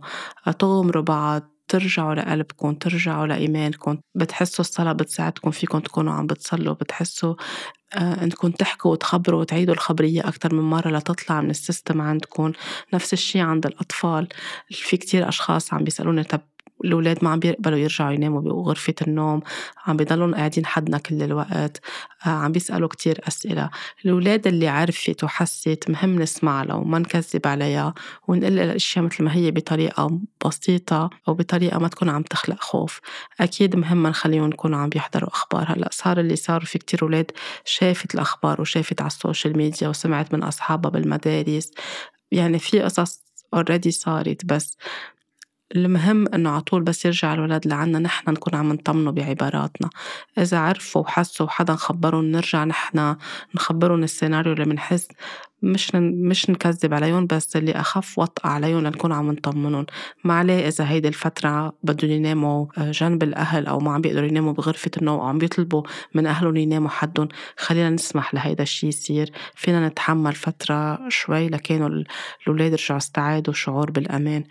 تغمروا 0.60 1.04
بعض 1.04 1.50
ترجعوا 1.68 2.16
لقلبكم 2.16 2.74
ترجعوا 2.74 3.28
لإيمانكم. 3.28 3.98
بتحسوا 4.16 4.66
الصلاة 4.66 4.94
بتساعدكم 4.94 5.52
فيكم 5.52 5.80
تكونوا 5.80 6.14
عم 6.14 6.28
بتصلوا 6.28 6.74
بتحسوا 6.74 7.36
آه 7.94 8.24
إنكم 8.24 8.52
تحكوا 8.52 8.92
وتخبروا 8.92 9.42
وتعيدوا 9.42 9.74
الخبرية 9.74 10.28
أكتر 10.28 10.56
من 10.56 10.62
مرة 10.64 10.90
لتطلع 10.90 11.42
من 11.42 11.50
السيستم 11.50 12.02
عندكم. 12.02 12.52
نفس 12.94 13.14
الشي 13.14 13.40
عند 13.42 13.66
الأطفال. 13.66 14.28
في 14.72 14.98
كتير 14.98 15.30
أشخاص 15.30 15.74
عم 15.74 15.84
بيسألوني 15.84 16.24
طب 16.24 16.42
الأولاد 16.86 17.24
ما 17.24 17.30
عم 17.30 17.40
بيقبلوا 17.40 17.78
يرجعوا 17.78 18.12
يناموا 18.12 18.42
بغرفة 18.42 18.94
النوم 19.08 19.42
عم 19.86 19.98
بيضلون 19.98 20.36
قاعدين 20.36 20.66
حدنا 20.66 20.98
كل 20.98 21.24
الوقت. 21.24 21.82
آه، 22.26 22.30
عم 22.30 22.52
بيسألوا 22.52 22.88
كتير 22.88 23.22
أسئلة. 23.28 23.70
الأولاد 24.06 24.48
اللي 24.48 24.68
عرفت 24.68 25.24
وحست 25.24 25.86
مهم 25.90 26.20
نسمع 26.20 26.64
لها 26.64 26.76
وما 26.76 27.00
نكذب 27.00 27.48
عليها 27.48 27.94
ونقول 28.28 28.60
الأشياء 28.60 29.06
مثل 29.06 29.24
ما 29.24 29.36
هي 29.36 29.52
بطريقة 29.52 30.20
بسيطة 30.46 31.10
أو 31.28 31.34
بطريقة 31.34 31.80
ما 31.80 31.88
تكون 31.88 32.10
عم 32.10 32.22
تخلق 32.22 32.60
خوف. 32.64 33.00
أكيد 33.40 33.76
مهم 33.76 34.08
نخليهم 34.08 34.50
يكونوا 34.52 34.80
عم 34.80 34.90
بيحضروا 34.90 35.30
أخبار. 35.30 35.66
هلأ 35.70 35.90
صار 35.92 36.20
اللي 36.20 36.36
صار 36.36 36.66
في 36.66 36.78
كتير 36.78 37.00
أولاد 37.04 37.32
شافت 37.66 38.16
الأخبار 38.16 38.62
وشافت 38.62 39.02
على 39.02 39.08
ال 39.08 39.15
social 39.15 39.58
media 39.58 39.88
وسمعت 39.88 40.34
من 40.34 40.44
أصحابها 40.44 40.92
بالمدارس. 40.92 41.72
يعني 42.32 42.60
في 42.60 42.82
قصص 42.82 43.24
already 43.54 43.92
صارت 43.92 44.46
بس 44.46 44.78
المهم 45.76 46.28
إنه 46.34 46.50
على 46.50 46.62
طول 46.62 46.84
بس 46.84 47.06
يرجع 47.06 47.34
الولد 47.34 47.68
لعنا 47.68 48.00
نحن 48.00 48.32
نكون 48.32 48.56
عم 48.56 48.74
نطمنه 48.74 49.12
بعباراتنا. 49.12 49.90
إذا 50.38 50.58
عرفوا 50.60 51.02
وحسوا 51.02 51.46
وحدا 51.46 51.76
خبرهم 51.76 52.26
نرجع 52.26 52.64
نحن 52.64 53.16
نخبرهم 53.56 54.04
السيناريو 54.04 54.54
اللي 54.54 54.66
بنحس 54.66 55.08
مش 55.64 55.96
مش 55.96 56.50
نكذب 56.50 56.94
عليهم 56.94 57.28
بس 57.28 57.56
اللي 57.56 57.72
أخف 57.72 58.20
وطأة 58.20 58.50
عليهم 58.50 58.80
لنكون 58.80 59.12
عم 59.12 59.32
نطمنهم 59.32 59.86
ما 60.24 60.34
عليه 60.34 60.68
إذا 60.68 60.90
هيدي 60.90 61.08
الفترة 61.08 61.74
بدهم 61.84 62.12
يناموا 62.12 62.66
آه، 62.78 62.92
جنب 62.92 63.24
الأهل 63.24 63.68
أو 63.68 63.80
ما 63.80 63.92
عم 63.92 64.02
بيقدروا 64.02 64.28
يناموا 64.28 64.54
بغرفة 64.54 64.92
النوم 64.98 65.20
أو 65.20 65.26
عم 65.26 65.38
بيطلبوا 65.38 65.84
من 66.14 66.28
أهلهم 66.28 66.56
يناموا 66.56 66.90
حدهم. 66.90 67.28
خلينا 67.58 67.90
نسمح 67.90 68.34
لهيدا 68.34 68.64
الشي 68.64 68.88
يصير. 68.88 69.32
فينا 69.56 69.88
نتحمل 69.88 70.34
فترة 70.34 71.10
شوي 71.10 71.50
لكانوا 71.50 71.90
الأولاد 72.48 72.72
يرجعوا 72.72 72.98
استعادوا 72.98 73.54
شعور 73.54 73.92
بالأمان. 73.92 74.44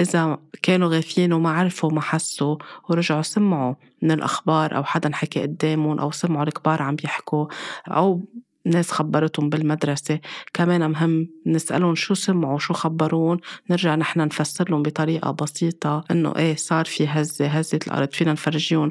إذا 0.00 0.38
كانوا 0.62 0.88
غافيين 0.88 1.32
وما 1.32 1.50
عرفوا 1.50 1.90
وما 1.90 2.00
حسوا 2.00 2.56
ورجعوا 2.88 3.22
سمعوا 3.22 3.74
من 4.02 4.10
الأخبار 4.10 4.76
أو 4.76 4.84
حدا 4.84 5.10
حكي 5.14 5.42
قدامهم 5.42 5.98
أو 5.98 6.10
سمعوا 6.10 6.44
الكبار 6.44 6.82
عم 6.82 6.96
بيحكوا 6.96 7.46
أو 7.88 8.22
ناس 8.68 8.90
خبرتهم 8.90 9.48
بالمدرسة 9.48 10.20
كمان 10.54 10.90
مهم 10.90 11.28
نسألهم 11.46 11.94
شو 11.94 12.14
سمعوا 12.14 12.58
شو 12.58 12.74
خبرون 12.74 13.38
نرجع 13.70 13.94
نحن 13.94 14.20
نفسر 14.20 14.70
لهم 14.70 14.82
بطريقة 14.82 15.30
بسيطة 15.30 16.04
إنه 16.10 16.32
إيه 16.36 16.56
صار 16.56 16.84
في 16.84 17.06
هزة 17.06 17.46
هزة 17.46 17.78
الأرض 17.86 18.12
فينا 18.12 18.32
نفرجيهم 18.32 18.90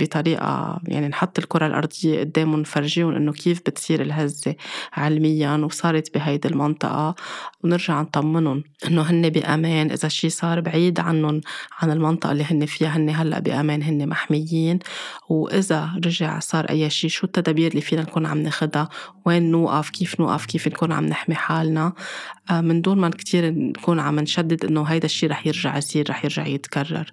بطريقة 0.00 0.80
يعني 0.88 1.08
نحط 1.08 1.38
الكرة 1.38 1.66
الأرضية 1.66 2.20
قدامهم 2.20 2.60
نفرجيهم 2.60 3.14
إنه 3.14 3.32
كيف 3.32 3.60
بتصير 3.60 4.02
الهزة 4.02 4.54
علميا 4.92 5.56
وصارت 5.56 6.14
بهيدي 6.14 6.48
المنطقة 6.48 7.14
ونرجع 7.64 8.00
نطمنهم 8.00 8.62
إنه 8.86 9.02
هن 9.02 9.28
بأمان 9.28 9.90
إذا 9.90 10.08
شي 10.08 10.28
صار 10.30 10.60
بعيد 10.60 11.00
عنهم 11.00 11.40
عن 11.78 11.90
المنطقة 11.90 12.32
اللي 12.32 12.44
هن 12.44 12.66
فيها. 12.66 12.88
هن 12.96 13.10
هلأ 13.10 13.38
بأمان 13.38 13.82
هن 13.82 14.08
محميين. 14.08 14.78
وإذا 15.28 15.90
رجع 16.04 16.38
صار 16.38 16.64
أي 16.70 16.90
شي 16.90 17.08
شو 17.08 17.26
التدابير 17.26 17.70
اللي 17.70 17.80
فينا 17.80 18.02
نكون 18.02 18.26
عم 18.26 18.49
ناخدها 18.50 18.88
وين 19.24 19.50
نوقف 19.50 19.90
كيف 19.90 20.20
نوقف 20.20 20.46
كيف 20.46 20.68
نكون 20.68 20.92
عم 20.92 21.06
نحمي 21.06 21.34
حالنا. 21.34 21.92
آه، 22.50 22.60
من 22.60 22.82
دون 22.82 22.98
ما 22.98 23.10
كتير 23.10 23.50
نكون 23.50 24.00
عم 24.00 24.20
نشدد 24.20 24.64
إنه 24.64 24.82
هيدا 24.82 25.04
الشيء 25.04 25.30
رح 25.30 25.46
يرجع 25.46 25.76
يصير 25.76 26.10
رح 26.10 26.24
يرجع 26.24 26.46
يتكرر. 26.46 27.12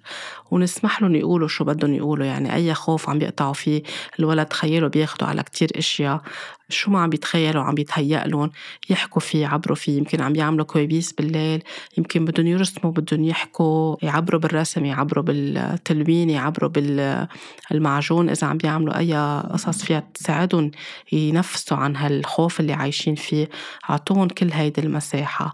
ونسمح 0.50 1.02
لهم 1.02 1.14
يقولوا 1.14 1.48
شو 1.48 1.64
بدهم 1.64 1.94
يقولوا 1.94 2.26
يعني 2.26 2.54
أي 2.54 2.74
خوف 2.74 3.10
عم 3.10 3.18
بيقطعوا 3.18 3.52
فيه 3.52 3.82
الولد 4.18 4.46
تخيلوا 4.46 4.88
بياخدوا 4.88 5.28
على 5.28 5.42
كتير 5.42 5.70
أشياء. 5.76 6.22
شو 6.70 6.90
ما 6.90 7.00
عم 7.00 7.10
بيتخيلوا 7.10 7.62
عم 7.62 7.74
بيتهيأ 7.74 8.26
لهم 8.26 8.50
يحكوا 8.90 9.20
فيه 9.20 9.42
يعبروا 9.42 9.76
فيه. 9.76 9.98
يمكن 9.98 10.22
عم 10.22 10.36
يعملوا 10.36 10.64
كويبيس 10.64 11.12
بالليل 11.12 11.62
يمكن 11.98 12.24
بدهم 12.24 12.46
يرسموا 12.46 12.92
بدهم 12.92 13.24
يحكوا 13.24 13.96
يعبروا 14.02 14.40
بالرسم 14.40 14.84
يعبروا 14.84 15.24
بالتلوين 15.24 16.30
يعبروا 16.30 16.70
بالمعجون. 16.70 18.30
إذا 18.30 18.46
عم 18.46 18.56
بيعملوا 18.56 18.98
أي 18.98 19.14
قصص 19.52 19.84
فيها 19.84 20.00
تساعدهم 20.14 20.70
ينفسوا 21.12 21.76
عن 21.76 21.96
هالخوف 21.96 22.60
اللي 22.60 22.72
عايشين 22.72 23.14
فيه. 23.14 23.48
عطوهم 23.84 24.28
كل 24.28 24.52
هيدي 24.52 24.80
المساحة. 24.80 25.52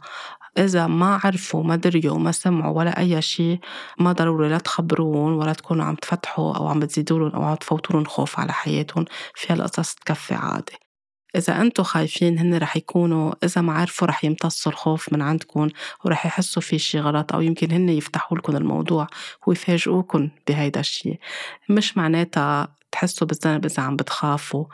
إذا 0.59 0.87
ما 0.87 1.21
عرفوا 1.25 1.62
ما 1.64 1.76
دريوا 1.76 2.18
ما 2.18 2.33
سمعوا 2.33 2.78
ولا 2.78 2.99
أي 2.99 3.23
شيء 3.23 3.59
ما 3.99 4.12
ضروري 4.12 4.49
لا 4.49 4.59
تخبرون 4.59 5.33
ولا 5.33 5.52
تكونوا 5.52 5.85
عم 5.85 5.94
تفتحوا 5.94 6.56
أو 6.56 6.68
عم 6.68 6.80
بتزيدوا 6.80 7.18
لهم 7.18 7.30
أو 7.30 7.42
عم 7.42 7.54
تفوتوا 7.54 7.92
لهم 7.97 8.04
خوف 8.04 8.38
على 8.40 8.52
حياتهم. 8.52 9.04
في 9.35 9.52
هالقصص 9.52 9.94
تكفي 9.94 10.35
عادي. 10.35 10.83
إذا 11.36 11.60
أنتم 11.60 11.82
خايفين 11.82 12.38
هن 12.38 12.54
رح 12.54 12.76
يكونوا 12.76 13.34
إذا 13.44 13.60
ما 13.60 13.72
عرفوا 13.72 14.08
رح 14.08 14.24
يمتصوا 14.24 14.72
الخوف 14.72 15.12
من 15.12 15.22
عندكم 15.22 15.68
ورح 16.04 16.26
يحسوا 16.26 16.62
في 16.62 16.78
شي 16.78 17.00
غلط 17.00 17.32
أو 17.32 17.40
يمكن 17.40 17.70
هن 17.70 17.88
يفتحوا 17.88 18.38
لكم 18.38 18.56
الموضوع 18.56 19.06
ويفاجئوكم 19.46 20.30
بهيدا 20.48 20.80
الشي. 20.80 21.18
مش 21.68 21.96
معناتها 21.96 22.68
تحسوا 22.92 23.26
بالذنب 23.26 23.64
إذا 23.64 23.82
عم 23.82 23.96
بتخافوا. 23.96 24.64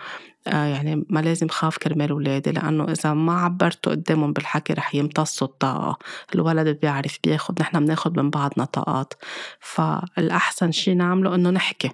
آه 0.46 0.64
يعني 0.64 1.04
ما 1.08 1.20
لازم 1.20 1.48
خاف 1.48 1.78
كرمال 1.78 2.12
ولادي 2.12 2.52
لأنه 2.52 2.84
إذا 2.84 3.14
ما 3.14 3.40
عبرتوا 3.40 3.92
قدامهم 3.92 4.32
بالحكي 4.32 4.72
رح 4.72 4.94
يمتصوا 4.94 5.46
الطاقة. 5.46 5.98
الولد 6.34 6.80
بيعرف 6.80 7.18
بياخد 7.24 7.60
نحن 7.60 7.84
بناخد 7.84 8.18
من 8.20 8.30
بعضنا 8.30 8.64
طاقات. 8.64 9.14
فالأحسن 9.60 10.72
شي 10.72 10.94
نعمله 10.94 11.34
إنه 11.34 11.50
نحكي. 11.50 11.90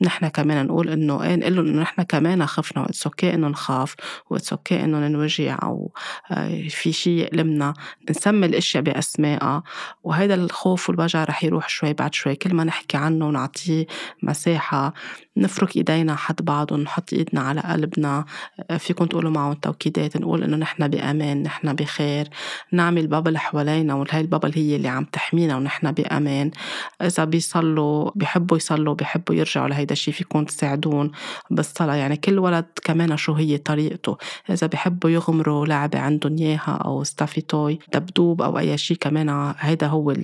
نحن 0.00 0.28
كمان 0.28 0.66
نقول 0.66 0.88
إنه 0.88 1.22
إيه 1.22 1.36
نقول 1.36 1.68
إنه 1.68 1.82
نحن 1.82 2.02
كمان 2.02 2.46
خفنا 2.46 2.82
و 2.82 2.87
it's 2.87 3.06
okay 3.06 3.34
إنه 3.34 3.48
نخاف 3.48 3.94
و 4.30 4.34
it's 4.34 4.52
okay 4.52 4.84
إنه 4.84 4.98
ننوجع 4.98 5.58
أو 5.62 5.92
آه، 6.30 6.68
في 6.68 6.92
شيء 6.92 7.12
يألمنا. 7.12 7.74
نسمي 8.10 8.46
الأشياء 8.46 8.82
باسمائها 8.82 9.62
وهذا 10.04 10.34
الخوف 10.34 10.88
والوجع 10.88 11.24
رح 11.24 11.44
يروح 11.44 11.68
شوي 11.68 11.92
بعد 11.92 12.14
شوي. 12.14 12.34
كل 12.36 12.54
ما 12.54 12.64
نحكي 12.64 12.96
عنه 12.96 13.28
ونعطيه 13.28 13.86
مساحة. 14.22 14.94
نفرك 15.36 15.76
إيدينا 15.76 16.16
حد 16.16 16.44
بعض 16.44 16.72
ونحط 16.72 17.12
إيدنا 17.12 17.40
على 17.40 17.60
قلبنا. 17.60 18.24
آه، 18.70 18.76
فيكم 18.76 19.04
تقولوا 19.04 19.30
معهم 19.30 19.52
توكيدات 19.52 20.16
نقول 20.16 20.42
إنه 20.42 20.56
نحن 20.56 20.88
بأمان 20.88 21.42
نحن 21.42 21.72
بخير. 21.72 22.28
نعمل 22.72 23.06
بابل 23.06 23.38
حوالينا 23.38 23.94
وهي 23.94 24.20
البابل 24.20 24.52
هي 24.54 24.76
اللي 24.76 24.88
عم 24.88 25.04
تحمينا 25.04 25.56
ونحن 25.56 25.92
بأمان. 25.92 26.50
إذا 27.02 27.24
بيصلوا 27.24 28.10
بيحبوا 28.14 28.56
يصلوا 28.56 28.94
بيحبوا 28.94 29.34
يرجعوا 29.34 29.68
لهيدا 29.68 29.92
الشيء 29.92 30.14
فيكم 30.14 30.44
تساعدون 30.44 31.12
بالصلاة. 31.50 31.94
يعني 31.94 32.16
كل 32.16 32.38
ولد 32.38 32.66
كمان 32.84 33.16
شو 33.16 33.32
هي 33.32 33.58
طريقته. 33.58 34.16
إذا 34.50 34.66
بيحبوا 34.66 35.10
يغمروا 35.10 35.66
لعبة 35.66 35.98
عندهم 35.98 36.36
إياها 36.38 36.82
أو 36.84 37.04
stuffy 37.04 37.40
toy 37.40 37.78
دبدوب 37.94 38.42
أو 38.42 38.58
أي 38.58 38.78
شيء 38.78 38.96
كمان 38.96 39.54
هيدا 39.58 39.86
هو 39.86 40.14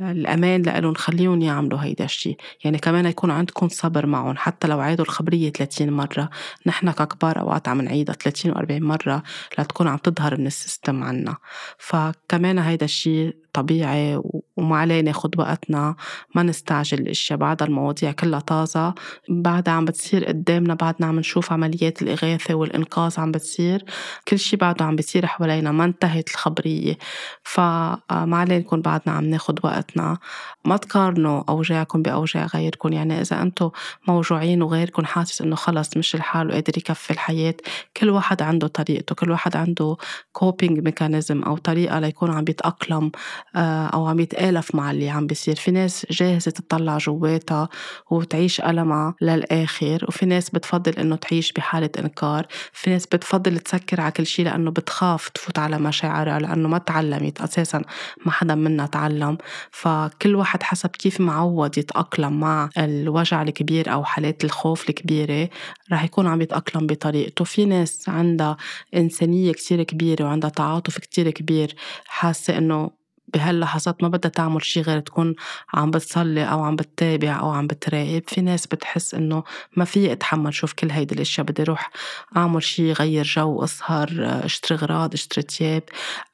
الأمان 0.00 0.62
لإلهم 0.62 0.94
خليهم 0.94 1.42
يعملوا 1.42 1.78
هيدا 1.78 2.04
الشيء 2.04 2.36
يعني 2.64 2.78
كمان 2.78 3.06
يكون 3.06 3.30
عندكم 3.30 3.68
صبر 3.68 4.06
معهم. 4.06 4.36
حتى 4.40 4.68
لو 4.68 4.80
عادوا 4.80 5.04
الخبرية 5.04 5.50
30 5.50 5.90
مرة 5.90 6.30
نحن 6.66 6.90
ككبار 6.90 7.40
أوقات 7.40 7.68
عم 7.68 7.80
نعيدها 7.80 8.14
30 8.14 8.54
و40 8.54 8.82
مرة 8.82 9.22
لتكون 9.58 9.88
عم 9.88 9.96
تظهر 9.96 10.36
من 10.36 10.46
ال 10.46 10.54
system 10.54 11.02
عنا. 11.04 11.36
فكمان 11.78 12.58
هيدا 12.58 12.84
الشيء 12.84 13.36
طبيعي 13.52 14.20
وما 14.60 14.76
عليه 14.76 15.00
ناخد 15.00 15.38
وقتنا 15.38 15.96
ما 16.34 16.42
نستعجل 16.42 16.98
الأشياء 16.98 17.38
بعد 17.38 17.62
المواضيع 17.62 18.12
كلها 18.12 18.40
طازة 18.40 18.94
بعدها 19.28 19.74
عم 19.74 19.84
بتصير 19.84 20.24
قدامنا 20.24 20.74
بعدنا 20.74 21.06
عم 21.06 21.18
نشوف 21.18 21.52
عمليات 21.52 22.02
الإغاثة 22.02 22.54
والإنقاذ 22.54 23.20
عم 23.20 23.32
بتصير 23.32 23.84
كل 24.28 24.38
شي 24.38 24.56
بعده 24.56 24.84
عم 24.84 24.96
بيصير 24.96 25.26
حوالينا 25.26 25.72
ما 25.72 25.84
انتهت 25.84 26.28
الخبرية. 26.28 26.98
فما 27.42 28.36
عليه 28.36 28.58
نكون 28.58 28.80
بعدنا 28.80 29.14
عم 29.14 29.24
ناخد 29.24 29.58
وقتنا. 29.64 30.18
ما 30.64 30.76
تقارنوا 30.76 31.42
أوجاعكم 31.48 32.02
بأوجاع 32.02 32.46
غيركم. 32.46 32.92
يعني 32.92 33.20
إذا 33.20 33.42
أنتم 33.42 33.70
موجوعين 34.08 34.62
وغيركم 34.62 35.04
حاسس 35.04 35.40
إنه 35.42 35.56
خلص 35.56 35.96
مش 35.96 36.14
الحال 36.14 36.48
وقادر 36.48 36.78
يكفي 36.78 37.10
الحياة 37.10 37.54
كل 37.96 38.10
واحد 38.10 38.42
عنده 38.42 38.66
طريقته 38.66 39.14
كل 39.14 39.30
واحد 39.30 39.56
عنده 39.56 39.96
coping 40.32 40.78
mechanism 40.78 41.42
أو 41.42 41.56
طريقة 41.56 42.00
ليكون 42.00 42.30
عم 42.30 42.44
بيتأقلم 42.44 43.10
آه، 43.56 43.86
أو 43.86 44.06
عم 44.06 44.16
يتآلف 44.50 44.74
مع 44.74 44.90
اللي 44.90 45.10
عم 45.10 45.26
بيصير. 45.26 45.56
في 45.56 45.70
ناس 45.70 46.06
جاهزة 46.10 46.50
تطلع 46.50 46.98
جواتها 46.98 47.68
وتعيش 48.10 48.60
ألمها 48.60 49.14
للآخر 49.20 50.04
وفي 50.08 50.26
ناس 50.26 50.50
بتفضل 50.50 50.92
إنه 50.92 51.16
تعيش 51.16 51.52
بحالة 51.52 51.90
إنكار. 51.98 52.46
في 52.72 52.90
ناس 52.90 53.06
بتفضل 53.06 53.58
تسكر 53.58 54.00
على 54.00 54.10
كل 54.12 54.26
شيء 54.26 54.44
لأنه 54.44 54.70
بتخاف 54.70 55.28
تفوت 55.28 55.58
على 55.58 55.78
مشاعرها 55.78 56.38
لأنه 56.38 56.68
ما 56.68 56.78
تعلمت 56.78 57.40
أساسا 57.40 57.82
ما 58.26 58.32
حدا 58.32 58.54
منا 58.54 58.86
تعلم. 58.86 59.38
فكل 59.70 60.34
واحد 60.34 60.62
حسب 60.62 60.90
كيف 60.90 61.20
معود 61.20 61.78
يتأقلم 61.78 62.40
مع 62.40 62.68
الوجع 62.78 63.42
الكبير 63.42 63.92
أو 63.92 64.04
حالات 64.04 64.44
الخوف 64.44 64.88
الكبيرة 64.88 65.48
رح 65.92 66.04
يكون 66.04 66.26
عم 66.26 66.40
يتأقلم 66.42 66.86
بطريقته. 66.86 67.44
في 67.44 67.64
ناس 67.64 68.08
عندها 68.08 68.56
إنسانية 68.96 69.52
كتير 69.52 69.82
كبيرة 69.82 70.24
وعندها 70.24 70.50
تعاطف 70.50 70.98
كتير 70.98 71.30
كبير 71.30 71.74
حاسة 72.06 72.58
إنه 72.58 72.99
بهاللحظات 73.34 74.02
ما 74.02 74.08
بدها 74.08 74.30
تعمل 74.30 74.64
شي 74.64 74.80
غير 74.80 75.00
تكون 75.00 75.34
عم 75.74 75.90
بتصلي 75.90 76.44
أو 76.44 76.64
عم 76.64 76.76
بتتابع 76.76 77.40
أو 77.40 77.50
عم 77.50 77.66
بتراقب. 77.66 78.22
في 78.26 78.40
ناس 78.40 78.66
بتحس 78.66 79.14
إنه 79.14 79.42
ما 79.76 79.84
في 79.84 80.12
أتحمل 80.12 80.54
شوف 80.54 80.72
كل 80.72 80.90
هيدي 80.90 81.14
الأشياء 81.14 81.46
بدي 81.46 81.62
أروح 81.62 81.90
أعمل 82.36 82.62
شي 82.62 82.92
غير 82.92 83.24
جو 83.24 83.64
أسهر 83.64 84.08
أشتري 84.44 84.78
غراض 84.78 85.14
أشتري 85.14 85.42
تياب 85.42 85.82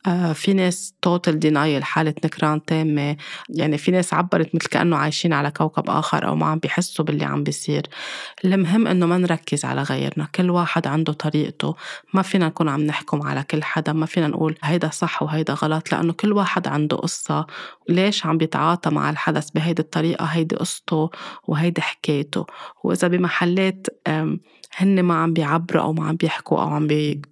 آه، 0.06 0.32
في 0.32 0.52
ناس 0.52 0.94
total 1.02 1.38
denial 1.38 1.84
حالة 1.84 2.14
نكران 2.24 2.64
تامة. 2.64 3.16
يعني 3.48 3.78
في 3.78 3.90
ناس 3.90 4.14
عبرت 4.14 4.54
مثل 4.54 4.66
كأنه 4.66 4.96
عايشين 4.96 5.32
على 5.32 5.50
كوكب 5.50 5.90
آخر 5.90 6.26
أو 6.28 6.34
ما 6.36 6.46
عم 6.46 6.58
بيحسوا 6.58 7.04
باللي 7.04 7.24
عم 7.24 7.42
بيصير. 7.42 7.86
المهم 8.44 8.86
إنه 8.86 9.06
ما 9.06 9.18
نركز 9.18 9.64
على 9.64 9.82
غيرنا. 9.82 10.28
كل 10.34 10.50
واحد 10.50 10.86
عنده 10.86 11.12
طريقته. 11.12 11.74
ما 12.14 12.22
فينا 12.22 12.46
نكون 12.46 12.68
عم 12.68 12.80
نحكم 12.80 13.22
على 13.22 13.42
كل 13.42 13.62
حدا. 13.62 13.92
ما 13.92 14.06
فينا 14.06 14.28
نقول 14.28 14.56
هيدا 14.62 14.90
صح 14.90 15.22
وهيدا 15.22 15.54
غلط 15.54 15.92
لأنه 15.92 16.12
كل 16.12 16.32
واحد 16.32 16.68
عنده 16.68 16.85
قصة 16.94 17.46
ليش 17.88 18.26
عم 18.26 18.38
بيتعاطى 18.38 18.90
مع 18.90 19.10
الحدث 19.10 19.50
بهيدي 19.50 19.82
الطريقة 19.82 20.24
هيدي 20.24 20.56
قصته 20.56 21.10
وهيدي 21.48 21.80
حكايته؟ 21.82 22.46
وإذا 22.84 23.08
بمحلات 23.08 23.86
هن 24.76 25.02
ما 25.02 25.14
عم 25.14 25.32
بيعبروا 25.32 25.82
أو 25.82 25.92
ما 25.92 26.08
عم 26.08 26.16
بيحكوا 26.16 26.62
أو 26.62 26.68
عم 26.68 26.86
بي 26.86 27.22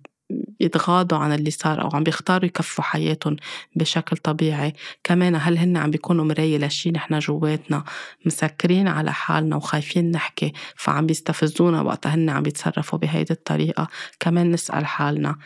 يتغاضوا 0.61 1.18
عن 1.18 1.32
اللي 1.32 1.50
صار 1.50 1.82
أو 1.82 1.88
عم 1.92 2.02
بيختاروا 2.04 2.44
يكفوا 2.44 2.84
حياتهم 2.84 3.37
بشكل 3.76 4.16
طبيعي 4.16 4.73
كمان 5.04 5.37
هل 5.37 5.58
هن 5.58 5.76
عم 5.76 5.90
بيكونوا 5.90 6.25
مراية 6.25 6.58
لشي 6.58 6.90
نحن 6.90 7.18
جواتنا 7.18 7.84
مسكرين 8.26 8.88
على 8.88 9.12
حالنا 9.12 9.56
وخايفين 9.56 10.11
نحكي 10.11 10.52
فعم 10.76 11.06
بيستفزونا 11.06 11.82
وقت 11.82 12.06
هن 12.06 12.30
عم 12.30 12.42
بيتصرفوا 12.42 12.99
بهيدي 12.99 13.32
الطريقة؟ 13.32 13.88
كمان 14.20 14.50
نسأل 14.50 14.87
حالنا. 14.87 15.37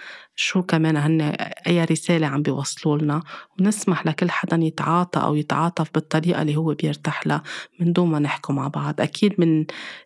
شو 0.40 0.62
كمان 0.62 0.97
هن 0.97 1.21
أي 1.66 1.85
رسالة 1.85 2.26
عم 2.26 2.42
بيوصلوا 2.42 2.99
لنا؟ 2.99 3.23
ونسمح 3.61 4.07
لكل 4.07 4.30
حدا 4.30 4.57
يتعاطى 4.57 5.21
أو 5.21 5.35
يتعاطف 5.35 5.90
بالطريقة 5.95 6.42
اللي 6.42 6.57
هو 6.57 6.75
بيرتاح 6.75 7.26
لها 7.26 7.42
من 7.80 7.92
دون 7.92 8.11
ما 8.11 8.18
نحكوا 8.18 8.54
مع 8.54 8.68
بعض. 8.68 9.00
أكيد 9.00 9.35
من 9.40 9.64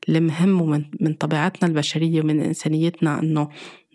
المهم 0.08 0.60
ومن 0.60 0.84
من 1.00 1.14
طبيعتنا 1.14 1.68
البشرية 1.68 2.20
ومن 2.20 2.40
إنسانيتنا 2.40 3.18
إنه 3.18 3.48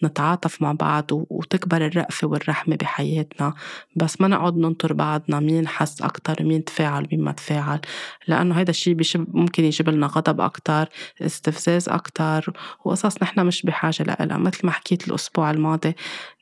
نتعاطف 0.04 0.62
مع 0.62 0.72
بعض 0.72 1.06
وتكبر 1.12 1.86
الرأفة 1.86 2.28
والرحمة 2.28 2.76
بحياتنا. 2.76 3.54
بس 3.96 4.22
ما 4.22 4.28
نقعد 4.28 4.58
ننطر 4.58 4.94
بعضنا 4.94 5.40
مين 5.40 5.68
حس 5.68 6.02
أكتر 6.02 6.36
ومين 6.42 6.64
تفاعل 6.66 7.08
ومين 7.12 7.26
ما 7.26 7.32
تفاعل. 7.32 7.82
لأنه 8.28 8.56
هذا 8.56 8.70
الشيء 8.70 8.98
ممكن 9.16 9.64
يجيب 9.64 9.90
لنا 9.90 10.08
غضب 10.08 10.42
أكتر 10.42 10.90
استفزاز 11.22 11.90
أكتر 11.90 12.54
وقصص 12.86 13.24
نحن 13.24 13.46
مش 13.46 13.64
بحاجة 13.64 14.04
لها 14.04 14.38
مثل 14.38 14.66
ما 14.66 14.72
حكيت 14.72 15.08
الأسبوع 15.08 15.52
الماضي 15.52 15.96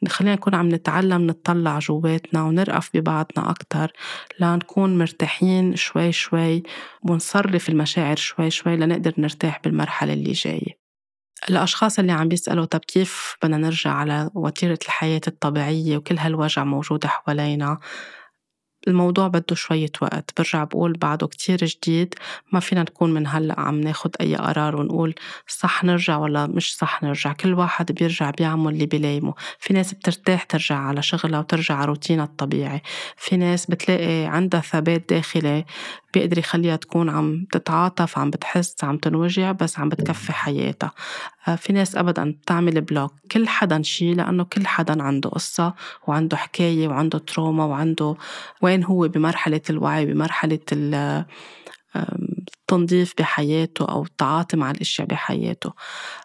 خلينا 0.07 0.35
نكون 0.35 0.55
عم 0.55 0.69
نتعلم 0.69 1.27
نطلع 1.27 1.79
جواتنا 1.79 2.43
ونرأف 2.43 2.89
ببعضنا 2.93 3.49
أكتر. 3.49 3.91
لنكون 4.39 4.97
مرتاحين 4.97 5.75
شوي 5.75 6.11
شوي 6.11 6.63
ونصرف 7.03 7.69
المشاعر 7.69 8.15
شوي 8.15 8.49
شوي 8.49 8.77
لنقدر 8.77 9.13
نرتاح 9.17 9.61
بالمرحلة 9.63 10.13
اللي 10.13 10.31
جاية. 10.31 10.84
الأشخاص 11.49 11.99
اللي 11.99 12.11
عم 12.11 12.27
بيسألوا 12.27 12.65
طب 12.65 12.79
كيف 12.79 13.35
بدنا 13.43 13.57
نرجع 13.57 13.91
على 13.91 14.29
وتيرة 14.33 14.79
الحياة 14.85 15.21
الطبيعية 15.27 15.97
وكل 15.97 16.17
هالوجع 16.17 16.63
موجودة 16.63 17.07
حوالينا؟ 17.07 17.79
الموضوع 18.87 19.27
بده 19.27 19.55
شوية 19.55 19.91
وقت 20.01 20.31
برجع 20.37 20.63
بقول 20.63 20.93
بعده 20.93 21.27
كتير 21.27 21.57
جديد 21.65 22.15
ما 22.51 22.59
فينا 22.59 22.81
نكون 22.81 23.13
من 23.13 23.27
هلأ 23.27 23.59
عم 23.59 23.81
ناخد 23.81 24.15
أي 24.21 24.35
قرار 24.35 24.75
ونقول 24.75 25.15
صح 25.47 25.83
نرجع 25.83 26.17
ولا 26.17 26.47
مش 26.47 26.77
صح 26.77 27.03
نرجع. 27.03 27.33
كل 27.33 27.53
واحد 27.53 27.91
بيرجع 27.91 28.29
بيعمل 28.29 28.73
اللي 28.73 28.85
بلايمه 28.85 29.33
في 29.59 29.73
ناس 29.73 29.93
بترتاح 29.93 30.43
ترجع 30.43 30.75
على 30.77 31.01
شغلها 31.01 31.39
وترجع 31.39 31.75
على 31.75 31.85
روتينها 31.85 32.25
الطبيعي. 32.25 32.81
في 33.17 33.37
ناس 33.37 33.65
بتلاقي 33.65 34.25
عندها 34.25 34.61
ثبات 34.61 35.09
داخلي 35.09 35.65
بيقدر 36.15 36.37
يخليها 36.37 36.75
تكون 36.75 37.09
عم 37.09 37.45
تتعاطف 37.51 38.17
عم 38.17 38.29
بتحس 38.29 38.83
عم 38.83 38.97
تنوجع 38.97 39.51
بس 39.51 39.79
عم 39.79 39.89
بتكفي 39.89 40.33
حياتها. 40.33 40.91
آه، 41.47 41.55
في 41.55 41.73
ناس 41.73 41.95
أبدا 41.95 42.31
بتعمل 42.31 42.81
block. 42.81 43.13
كل 43.31 43.47
حدا 43.47 43.81
شي 43.81 44.13
لأنه 44.13 44.43
كل 44.43 44.67
حدا 44.67 45.03
عنده 45.03 45.29
قصة 45.29 45.73
وعنده 46.07 46.37
حكاية 46.37 46.87
وعنده 46.87 47.19
trauma 47.19 47.65
وعنده 47.65 48.15
وين 48.61 48.83
هو 48.83 49.07
بمرحلة 49.07 49.61
الوعي 49.69 50.05
بمرحلة 50.05 50.59
التنظيف 52.75 53.13
بحياته 53.17 53.85
أو 53.85 54.03
التعاطي 54.03 54.57
مع 54.57 54.71
الأشياء 54.71 55.07
بحياته. 55.07 55.73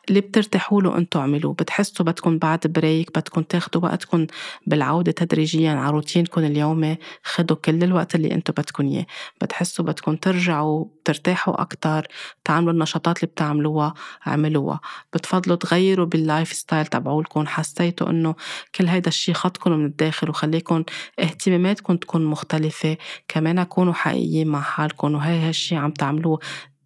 اللي 0.09 0.21
بترتاحوا 0.21 0.83
له 0.83 0.99
أنتوا 0.99 1.21
اعملوه. 1.21 1.55
بتحسوا 1.55 2.07
بدكم 2.07 2.39
بعد 2.39 2.67
break 2.67 3.19
بدكم 3.19 3.43
تاخدوا 3.43 3.83
وقتكم 3.83 4.27
بالعودة 4.67 5.13
تدريجيا 5.13 5.73
على 5.73 5.91
روتينكم 5.91 6.41
اليومي. 6.41 6.97
خدوا 7.25 7.57
كل 7.57 7.85
الوقت 7.85 8.15
اللي 8.15 8.33
أنتوا 8.33 8.55
بدكم 8.59 8.87
إياه. 8.87 9.07
بتحسوا 9.43 9.85
بدكم 9.85 10.17
ترجعوا 10.17 10.85
ترتاحوا 11.05 11.61
أكتر. 11.61 12.07
تعملوا 12.45 12.73
النشاطات 12.73 13.17
اللي 13.17 13.27
بتعملوها 13.27 13.95
اعملوها. 14.27 14.81
بتفضلوا 15.15 15.57
تغيروا 15.57 16.07
بال 16.07 16.22
life 16.22 16.53
style 16.53 16.87
تبعولكم. 16.87 17.47
حسيتوا 17.47 18.11
إنه 18.11 18.35
كل 18.75 18.87
هيدا 18.87 19.09
الشيء 19.09 19.35
خطكم 19.35 19.73
من 19.73 19.87
الداخل 19.87 20.31
وخليكم 20.31 20.85
اهتماماتكم 21.21 21.97
تكون 21.97 22.25
مختلفة. 22.25 22.97
كمان 23.29 23.63
كونوا 23.63 23.93
حقيقيين 23.93 24.49
مع 24.49 24.61
حالكم. 24.61 25.15
وهي 25.15 25.39
هالشي 25.49 25.77
عم 25.77 25.91
تعملوه 25.91 26.40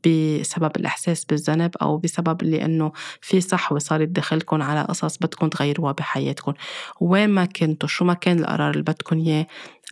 بسبب 0.06 0.70
الإحساس 0.76 1.24
بالذنب 1.24 1.76
أو 1.82 1.98
بسبب 1.98 2.42
اللي 2.42 2.64
إنه 2.64 2.92
في 3.20 3.40
صحوة 3.40 3.78
صارت 3.78 4.08
داخلكم 4.08 4.62
على 4.62 4.82
قصص 4.82 5.18
بدكم 5.18 5.48
تغيروها 5.48 5.92
بحياتكم 5.92 6.54
وين 7.00 7.30
ما 7.30 7.44
كنتوا 7.44 7.88
شو 7.88 8.04
ما 8.04 8.14
كان 8.14 8.38
القرار 8.38 8.70
اللي 8.70 8.82
بدكم 8.82 9.18
إياه 9.18 9.46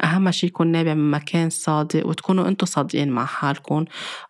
أهم 0.04 0.30
شي 0.30 0.46
يكون 0.46 0.66
نابع 0.66 0.94
من 0.94 1.10
مكان 1.10 1.50
صادق 1.50 2.06
وتكونوا 2.06 2.48
أنتوا 2.48 2.68
صادقين 2.68 3.10
مع 3.10 3.24
حالكم 3.24 3.84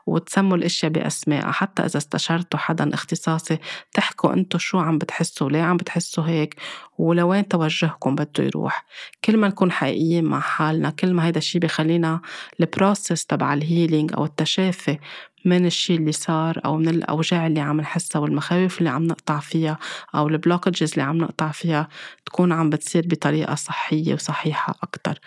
وتسموا 0.06 0.56
الأشياء 0.56 0.92
بأسمائها 0.92 1.52
حتى 1.52 1.82
إذا 1.82 1.98
استشرتوا 1.98 2.58
حدا 2.58 2.94
اختصاصي 2.94 3.58
تحكوا 3.92 4.32
أنتوا 4.32 4.60
شو 4.60 4.78
عم 4.78 4.98
بتحسوا 4.98 5.50
ليه 5.50 5.62
عم 5.62 5.76
بتحسوا 5.76 6.24
هيك 6.24 6.56
ولوين 6.98 7.48
توجهكم 7.48 8.14
بده 8.14 8.44
يروح. 8.44 8.86
كل 9.24 9.36
ما 9.36 9.48
نكون 9.48 9.72
حقيقيين 9.72 10.24
مع 10.24 10.40
حالنا 10.40 10.90
كل 10.90 11.14
ما 11.14 11.26
هيدا 11.26 11.38
الشي 11.38 11.58
بخلينا 11.58 12.20
ال 12.60 12.69
process 12.69 13.26
تبع 13.26 13.54
ال 13.54 13.62
healing 13.62 14.12
أو 14.12 14.24
التشافي 14.24 14.98
من 15.44 15.66
الشي 15.66 15.94
اللي 15.94 16.12
صار 16.12 16.60
أو 16.64 16.76
من 16.76 16.88
الأوجاع 16.88 17.46
اللي 17.46 17.60
عم 17.60 17.80
نحسها 17.80 18.20
والمخاوف 18.20 18.78
اللي 18.78 18.90
عم 18.90 19.04
نقطع 19.04 19.40
فيها 19.40 19.78
أو 20.14 20.28
ال 20.28 20.35
blockages 20.35 20.90
اللي 20.92 21.02
عم 21.02 21.18
نقطع 21.18 21.50
فيها 21.50 21.88
تكون 22.26 22.52
عم 22.52 22.70
بتصير 22.70 23.06
بطريقة 23.06 23.54
صحية 23.54 24.14
وصحيحة 24.14 24.74
أكتر. 24.82 25.18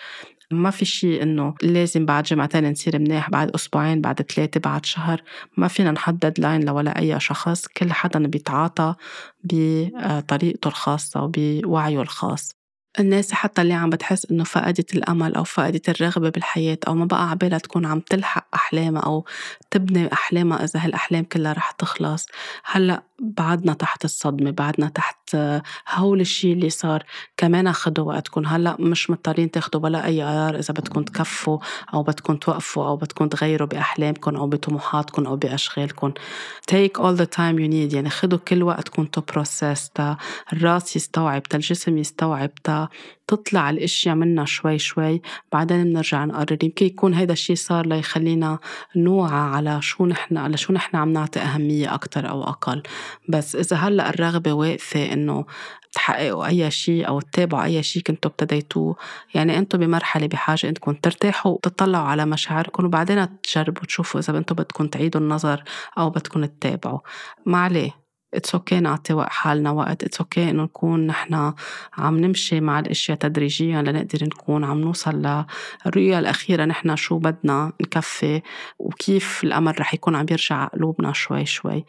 ما 0.52 0.70
في 0.70 0.86
شيء 0.86 1.24
إنه 1.24 1.56
لازم 1.62 2.06
بعد 2.06 2.24
جمعتين 2.24 2.72
نصير 2.72 3.00
منيح 3.00 3.30
بعد 3.30 3.52
أسبوعين 3.52 4.02
بعد 4.02 4.22
ثلاثة 4.22 4.60
بعد 4.60 4.86
شهر. 4.86 5.22
ما 5.58 5.68
فينا 5.68 5.92
نحدد 5.92 6.40
لاين 6.40 6.66
لولا 6.66 7.00
أي 7.00 7.20
شخص. 7.20 7.68
كل 7.68 7.94
حدا 7.94 8.28
بيتعاطى 8.28 8.96
بطريقته 9.44 10.68
الخاصة 10.68 11.24
وبوعيه 11.24 12.02
الخاص. 12.02 12.65
الناس 13.00 13.34
حتى 13.34 13.62
اللي 13.62 13.74
عم 13.74 13.90
بتحس 13.90 14.26
إنه 14.32 14.44
فقدت 14.44 14.96
الأمل 14.96 15.36
أو 15.36 15.44
فقدت 15.44 15.90
الرغبة 15.90 16.30
بالحياة 16.30 16.78
أو 16.88 16.96
ما 16.96 17.06
بقى 17.06 17.30
عبالها 17.30 17.58
تكون 17.58 17.86
عم 17.86 18.00
تلحق 18.00 18.48
أحلامها 18.54 19.02
أو 19.02 19.26
تبني 19.72 20.14
أحلامها 20.14 20.64
إذا 20.64 20.80
هالأحلام 20.86 21.24
كلها 21.24 21.54
رح 21.54 21.72
تخلص. 21.72 22.26
هلأ 22.66 23.04
بعدنا 23.20 23.74
تحت 23.74 24.06
الصدمة 24.06 24.52
بعدنا 24.52 24.88
تحت 24.90 25.38
هول 25.94 26.22
الشي 26.22 26.54
اللي 26.54 26.70
صار. 26.70 27.04
كمان 27.38 27.74
خدوا 27.74 28.06
وقتكم. 28.06 28.46
هلأ 28.46 28.76
مش 28.80 29.10
مضطرين 29.10 29.52
تاخدوا 29.52 29.82
ولا 29.82 30.06
أي 30.06 30.22
قرار 30.22 30.60
إذا 30.60 30.74
بدكم 30.74 31.04
تكفوا 31.04 31.60
أو 31.94 32.04
بدكم 32.04 32.36
توقفوا 32.36 32.88
أو 32.88 32.98
بدكم 32.98 33.28
تغيروا 33.28 33.68
بأحلامكم 33.68 34.36
أو 34.36 34.48
بطموحاتكم 34.48 35.26
أو 35.26 35.36
بأشغالكم. 35.36 36.14
Take 36.72 37.00
all 37.00 37.16
the 37.18 37.28
time 37.38 37.58
you 37.60 37.70
need. 37.70 37.94
يعني 37.94 38.10
خدوا 38.10 38.38
كل 38.38 38.64
وقتكم 38.64 39.06
to 39.06 39.22
process 39.22 39.90
تا. 39.90 40.18
الرأس 40.54 40.96
يستوعب 40.96 41.44
تا. 41.44 41.58
الجسم 41.58 41.98
يستوعب 41.98 42.56
تا. 42.64 42.88
تطلع 43.28 43.70
الأشياء 43.70 44.16
منا 44.16 44.46
شوي 44.46 44.80
شوي. 44.80 45.22
بعدين 45.52 45.84
بنرجع 45.84 46.26
نقرر. 46.26 46.58
يمكن 46.64 46.86
يكون 46.86 47.14
هيدا 47.14 47.34
الشيء 47.34 47.56
صار 47.56 47.86
ليخلينا 47.88 48.60
نوعى 48.96 49.40
على 49.56 49.82
شو 49.82 50.06
نحن 50.06 50.38
على 50.38 50.58
شو 50.58 50.74
نحن 50.74 50.98
عم 50.98 51.14
نعطي 51.14 51.40
أهمية 51.40 51.94
أكتر 51.94 52.30
أو 52.30 52.44
أقل. 52.44 52.84
بس 53.30 53.56
إذا 53.56 53.78
هلأ 53.78 54.10
الرغبة 54.10 54.54
واقفة 54.54 55.14
إنه 55.14 55.46
تحققوا 55.96 56.46
أي 56.48 56.72
شيء 56.72 57.08
أو 57.08 57.22
تتابعوا 57.22 57.64
أي 57.64 57.84
شيء 57.84 58.04
كنتوا 58.04 58.32
ابتديتوه 58.32 58.96
يعني 59.34 59.58
أنتوا 59.58 59.80
بمرحلة 59.80 60.28
بحاجة 60.28 60.68
إنكم 60.70 60.94
ترتاحوا 60.94 61.52
وتطلعوا 61.52 62.08
على 62.08 62.26
مشاعركم 62.26 62.86
وبعدين 62.86 63.42
تجربوا 63.42 63.86
تشوفوا 63.86 64.20
إذا 64.20 64.38
أنتوا 64.38 64.56
بدكم 64.56 64.88
تعيدوا 64.88 65.22
النظر 65.22 65.64
أو 65.98 66.10
بدكم 66.10 66.46
تتابعوا. 66.46 67.00
ما 67.46 67.58
عليه. 67.58 68.05
it's 68.36 68.56
okay 68.56 68.80
نعطي 68.80 69.26
حالنا 69.30 69.72
وقت. 69.72 70.04
it's 70.04 70.20
okay 70.20 70.50
إنه 70.50 70.64
نكون 70.64 71.08
نحن 71.08 71.54
عم 71.98 72.18
نمشي 72.20 72.60
مع 72.62 72.80
الأشياء 72.80 73.18
تدريجيا 73.18 73.82
لنقدر 73.82 74.24
نكون 74.24 74.64
عم 74.64 74.82
نوصل 74.82 75.16
للرؤية 75.86 76.20
الأخيرة. 76.20 76.66
نحن 76.66 76.96
شو 76.96 77.18
بدنا؟ 77.18 77.74
نكفي. 77.82 78.42
وكيف 78.80 79.44
الامل 79.44 79.80
رح 79.80 79.94
يكون 79.94 80.16
عم 80.16 80.26
يرجع 80.32 80.66
قلوبنا 80.66 81.14
شوي 81.14 81.46
شوي. 81.46 81.86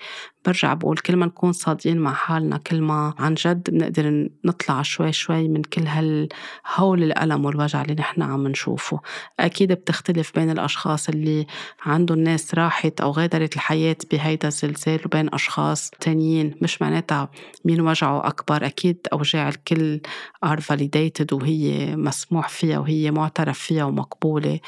برجع 0.46 0.74
بقول 0.74 0.96
كل 0.98 1.16
ما 1.16 1.26
نكون 1.26 1.52
صادقين 1.52 1.98
مع 1.98 2.12
حالنا 2.12 2.56
كل 2.56 2.80
ما 2.80 3.14
عن 3.18 3.34
جد 3.34 3.70
بنقدر 3.70 4.28
نطلع 4.44 4.82
شوي 4.82 5.12
شوي 5.12 5.48
من 5.48 5.62
كل 5.62 5.86
هالهول 5.86 7.02
الألم 7.02 7.44
والوجع 7.44 7.82
اللي 7.82 7.94
نحن 7.94 8.22
عم 8.22 8.48
نشوفه. 8.48 9.00
أكيد 9.40 9.72
بتختلف 9.72 10.32
بين 10.34 10.50
الأشخاص 10.50 11.08
اللي 11.08 11.46
عندهم 11.84 12.18
ناس 12.18 12.54
راحت 12.54 13.00
أو 13.00 13.10
غادرت 13.10 13.54
الحياة 13.56 13.96
بهيدا 14.12 14.48
الزلزال 14.48 15.00
وبين 15.06 15.34
أشخاص 15.34 15.90
تانيين 16.00 16.54
مش 16.62 16.82
معناتها 16.82 17.28
مين 17.64 17.80
وجعه 17.80 18.26
أكبر. 18.26 18.66
أكيد 18.66 18.98
أوجاع 19.12 19.48
الكل 19.48 20.00
are 20.46 20.58
validated 20.58 21.32
وهي 21.32 21.96
مسموح 21.96 22.48
فيها 22.48 22.78
وهي 22.78 23.10
معترف 23.10 23.58
فيها 23.58 23.84
ومقبولة. 23.84 24.60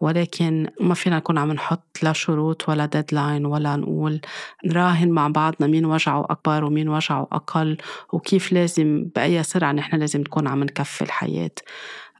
ولكن 0.00 0.70
ما 0.80 0.94
فينا 0.94 1.16
نكون 1.16 1.38
عم 1.38 1.52
نحط 1.52 1.98
لا 2.02 2.12
شروط 2.12 2.68
ولا 2.68 2.86
ديدلاين 2.86 3.46
ولا 3.46 3.76
نقول 3.76 4.20
نراهن 4.66 5.10
مع 5.10 5.25
بعضنا 5.28 5.66
مين 5.68 5.84
وجعه 5.84 6.26
أكبر 6.30 6.64
ومين 6.64 6.88
وجعه 6.88 7.28
أقل 7.32 7.76
وكيف 8.12 8.52
لازم 8.52 9.04
بأي 9.16 9.42
سرعة 9.42 9.72
نحن 9.72 9.96
لازم 9.96 10.20
نكون 10.20 10.48
عم 10.48 10.64
نكفي 10.64 11.02
الحياة. 11.02 11.50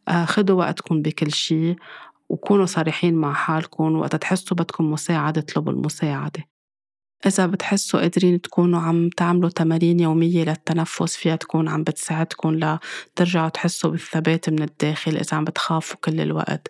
آه، 0.08 0.24
خدوا 0.24 0.58
وقتكم 0.58 1.02
بكل 1.02 1.32
شيء 1.32 1.76
وكونوا 2.28 2.66
صريحين 2.66 3.14
مع 3.14 3.32
حالكم 3.32 3.96
وقت 3.96 4.16
تحسوا 4.16 4.56
بدكم 4.56 4.90
مساعدة 4.90 5.40
اطلبوا 5.40 5.72
المساعدة. 5.72 6.55
إذا 7.26 7.46
بتحسوا 7.46 8.00
قادرين 8.00 8.40
تكونوا 8.40 8.81
عم 8.81 9.09
تعملوا 9.09 9.50
تمارين 9.50 10.00
يومية 10.00 10.44
للتنفس 10.44 11.16
فيها 11.16 11.37
تكون 11.37 11.68
عم 11.68 11.83
بتساعدكم 11.83 12.55
لترجعوا 13.14 13.48
تحسوا 13.48 13.90
بالثبات 13.90 14.50
من 14.50 14.62
الداخل 14.62 15.16
إذا 15.16 15.37
عم 15.37 15.44
بتخافوا 15.44 15.96
كل 16.05 16.20
الوقت. 16.20 16.68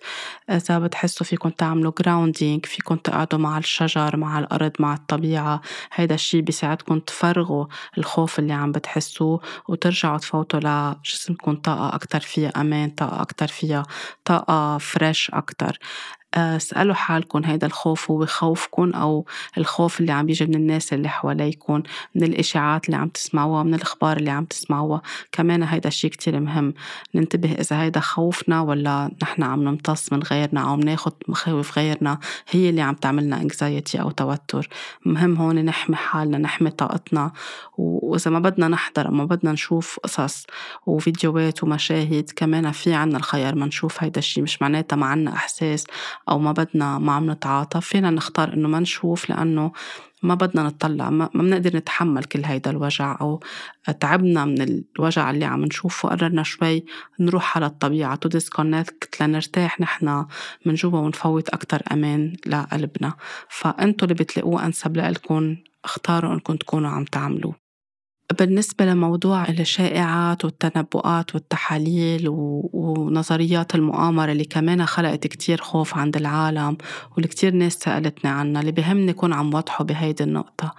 إذا 0.51 0.79
بتحسوا 0.79 1.27
فيكم 1.27 1.49
تعملوا 1.49 1.93
جراوندينج 1.99 2.67
فيكم 2.67 2.97
تقعدوا 2.97 3.39
مع 3.39 3.59
الشجر 3.59 4.17
مع 4.17 4.39
الأرض 4.39 4.73
مع 4.79 4.95
الطبيعة 4.95 5.61
هيدا 5.93 6.15
الشي 6.15 6.41
بيساعدكم 6.41 6.99
تفرغوا 6.99 7.67
الخوف 7.99 8.39
اللي 8.39 8.53
عم 8.53 8.73
بتحسوه 8.73 9.41
وترجعوا 9.69 10.19
تفوتوا 10.19 10.61
لجسمكم 10.61 11.57
طاقة 11.57 11.95
أكتر 11.95 12.21
فيها 12.21 12.49
أمان 12.49 12.91
طاقة 12.91 13.23
أكتر 13.23 13.47
فيها 13.47 13.83
طاقة 14.25 14.79
فريش 14.79 15.31
أكتر. 15.35 15.79
اسألوا 16.35 16.95
حالكم 16.95 17.45
هيدا 17.45 17.67
الخوف 17.67 18.11
هو 18.11 18.27
خوفكم 18.27 18.93
أو 18.93 19.27
الخوف 19.59 20.01
اللي 20.01 20.13
عم 20.13 20.27
بيجي 20.27 20.47
من 20.47 20.55
الناس 20.55 20.93
اللي 20.93 21.09
حواليكم 21.09 21.83
من 22.15 22.23
الإشاعات 22.23 22.87
اللي 22.87 22.97
عم 22.97 23.09
تسمعوها 23.09 23.63
من 23.63 23.75
الأخبار 23.75 24.17
اللي 24.17 24.31
عم 24.31 24.45
تسمعوها. 24.45 25.03
كمان 25.33 25.63
هيدا 25.63 25.89
الشيء 25.89 26.11
كتير 26.11 26.41
مهم 26.41 26.75
ننتبه 27.15 27.53
إذا 27.53 27.83
هيدا 27.83 28.01
خوفنا 28.01 28.61
ولا 28.61 29.11
نحن 29.23 29.43
عم 29.43 29.63
نمتص 29.63 30.13
من 30.13 30.23
غيرنا 30.23 30.71
أو 30.71 30.77
بناخد 30.77 31.13
مخاوف 31.29 31.79
غيرنا 31.79 32.19
هي 32.51 32.71
اللي 32.71 32.81
عم 32.81 32.95
تعملنا 32.95 33.37
انكزايتي 33.43 34.01
أو 34.01 34.11
توتر. 34.11 34.69
مهم 35.07 35.37
هون 35.37 35.65
نحمي 35.65 35.97
حالنا 35.97 36.39
نحمي 36.39 36.71
طاقتنا. 36.71 37.33
وإذا 37.79 38.31
ما 38.31 38.39
بدنا 38.39 38.69
نحضر 38.69 39.11
ما 39.11 39.25
بدنا 39.25 39.53
نشوف 39.53 39.99
قصص 40.05 40.47
وفيديوهات 40.87 41.65
ومشاهد 41.65 42.31
كمان 42.37 42.73
في 42.73 42.95
عنا 42.95 43.17
الخيار 43.17 43.55
ما 43.55 43.67
نشوف 43.67 44.03
هيدا 44.03 44.19
الشيء 44.19 44.43
مش 44.43 44.63
معناتها 44.63 44.97
ما 44.97 45.07
عنا 45.07 45.33
إحساس. 45.33 45.87
أو 46.29 46.39
ما 46.39 46.53
بدنا 46.53 46.99
ما 46.99 47.13
عم 47.13 47.31
نتعاطى 47.31 47.81
فينا 47.81 48.11
نختار 48.11 48.53
إنه 48.53 48.69
ما 48.69 48.81
نشوف 48.81 49.31
لأنه 49.31 49.73
ما 50.23 50.35
بدنا 50.35 50.63
نطلع 50.63 51.11
ما 51.11 51.31
بنقدر 51.35 51.77
نتحمل 51.77 52.25
كل 52.25 52.45
هيدا 52.45 52.71
الوجع 52.71 53.17
أو 53.21 53.41
تعبنا 54.01 54.45
من 54.45 54.83
الوجع 54.97 55.31
اللي 55.31 55.45
عم 55.45 55.65
نشوفه. 55.65 56.09
قررنا 56.09 56.43
شوي 56.43 56.85
نروح 57.21 57.57
على 57.57 57.67
الطبيعة 57.67 58.15
to 58.17 58.29
disconnect 58.29 59.23
لنرتاح 59.23 59.81
نحن 59.81 60.27
من 60.67 60.75
جوا 60.75 60.99
ونفوت 60.99 61.49
أكتر 61.49 61.83
أمان 61.93 62.37
لقلبنا. 62.47 63.15
فأنتوا 63.49 64.09
اللي 64.09 64.25
بتلاقوه 64.25 64.67
أنسب 64.67 64.97
لإلكم 64.97 65.57
اختاروا 65.85 66.35
إنكم 66.35 66.57
تكونوا 66.57 66.91
عم 66.91 67.05
تعملوه. 67.05 67.66
بالنسبة 68.33 68.85
لموضوع 68.85 69.49
الشائعات 69.49 70.45
والتنبؤات 70.45 71.35
والتحاليل 71.35 72.25
ونظريات 72.29 73.75
المؤامرة 73.75 74.33
اللي 74.33 74.45
كمان 74.45 74.87
خلقت 74.87 75.27
كتير 75.27 75.61
خوف 75.61 75.95
عند 75.99 76.17
العالم 76.17 76.77
واللي 77.13 77.29
كتير 77.29 77.55
ناس 77.55 77.73
سألتني 77.73 78.31
عنها 78.31 78.61
اللي 78.61 78.73
بهمني 78.73 79.11
يكون 79.11 79.33
عم 79.33 79.55
وضحه 79.55 79.85
بهيدي 79.85 80.25
النقطة. 80.25 80.75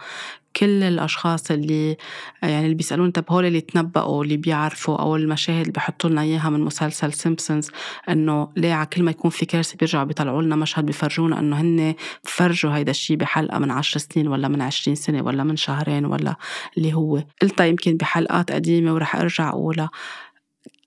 كل 0.58 0.84
الأشخاص 0.84 1.52
اللي 1.52 1.98
يعني 2.44 2.66
اللي 2.66 2.76
بيسألون 2.76 3.12
طب 3.12 3.26
هول 3.30 3.46
اللي 3.46 3.62
تنبأوا 3.62 4.24
اللي 4.24 4.38
بيعرفوا 4.38 4.98
أو 4.98 5.16
المشاهد 5.16 5.60
اللي 5.60 5.72
بيحطوا 5.72 6.10
لنا 6.10 6.22
إياها 6.22 6.50
من 6.50 6.60
مسلسل 6.60 7.14
سيمبسونز 7.14 7.72
إنه 8.10 8.50
ليه 8.58 8.74
على 8.74 8.86
كل 8.86 9.04
ما 9.04 9.12
يكون 9.12 9.32
في 9.32 9.46
كارثة 9.46 9.78
بيرجعوا 9.78 10.04
بيطلعوا 10.04 10.42
لنا 10.42 10.56
مشهد 10.56 10.86
بيفرجونا 10.86 11.40
إنه 11.40 11.62
هن 11.62 11.96
فرجوا 12.24 12.72
هيدا 12.76 12.92
الشيء 12.92 13.18
بحلقة 13.18 13.60
من 13.60 13.72
عشر 13.72 14.00
سنين 14.00 14.28
ولا 14.28 14.48
من 14.48 14.62
عشرين 14.62 14.96
سنة 14.96 15.22
ولا 15.22 15.44
من 15.44 15.56
شهرين 15.56 16.06
ولا 16.06 16.36
اللي 16.78 16.94
هو. 16.94 17.24
قلتها 17.42 17.66
يمكن 17.66 17.98
بحلقات 17.98 18.52
قديمة 18.52 18.94
ورح 18.94 19.16
أرجع 19.16 19.50
أقولها. 19.50 19.90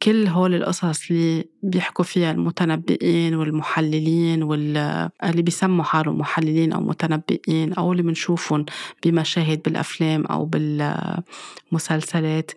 كل 0.02 0.26
هول 0.26 0.54
القصص 0.54 1.10
اللي 1.10 1.48
بيحكوا 1.62 2.04
فيها 2.04 2.30
المتنبئين 2.32 3.34
والمحللين 3.34 4.42
واللي 4.42 5.10
بيسموا 5.42 5.84
حالهم 5.84 6.18
محللين 6.18 6.72
أو 6.72 6.80
متنبئين 6.80 7.72
أو 7.72 7.92
اللي 7.92 8.02
بنشوفهم 8.02 8.64
بمشاهد 9.04 9.62
بالأفلام 9.62 10.26
أو 10.26 10.44
بالمسلسلات 10.44 12.50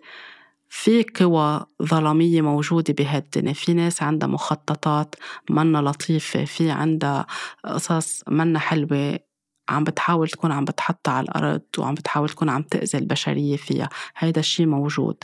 في 0.68 1.04
قوى 1.20 1.66
ظلامية 1.82 2.40
موجودة 2.42 2.94
بهالدنيا. 2.94 3.52
في 3.52 3.74
ناس 3.74 4.02
عندها 4.02 4.28
مخططات 4.28 5.14
منا 5.50 5.78
لطيفة 5.78 6.44
في 6.44 6.70
عندها 6.70 7.26
قصص 7.64 8.22
منا 8.28 8.58
حلوة. 8.58 9.18
عم 9.68 9.84
بتحاول 9.84 10.28
تكون 10.28 10.52
عم 10.52 10.64
بتحط 10.64 11.08
على 11.08 11.24
الأرض 11.24 11.60
وعم 11.78 11.94
بتحاول 11.94 12.28
تكون 12.28 12.48
عم 12.48 12.62
تأذي 12.62 12.98
البشرية 12.98 13.56
فيها. 13.56 13.88
هيدا 14.16 14.40
الشيء 14.40 14.66
موجود. 14.66 15.16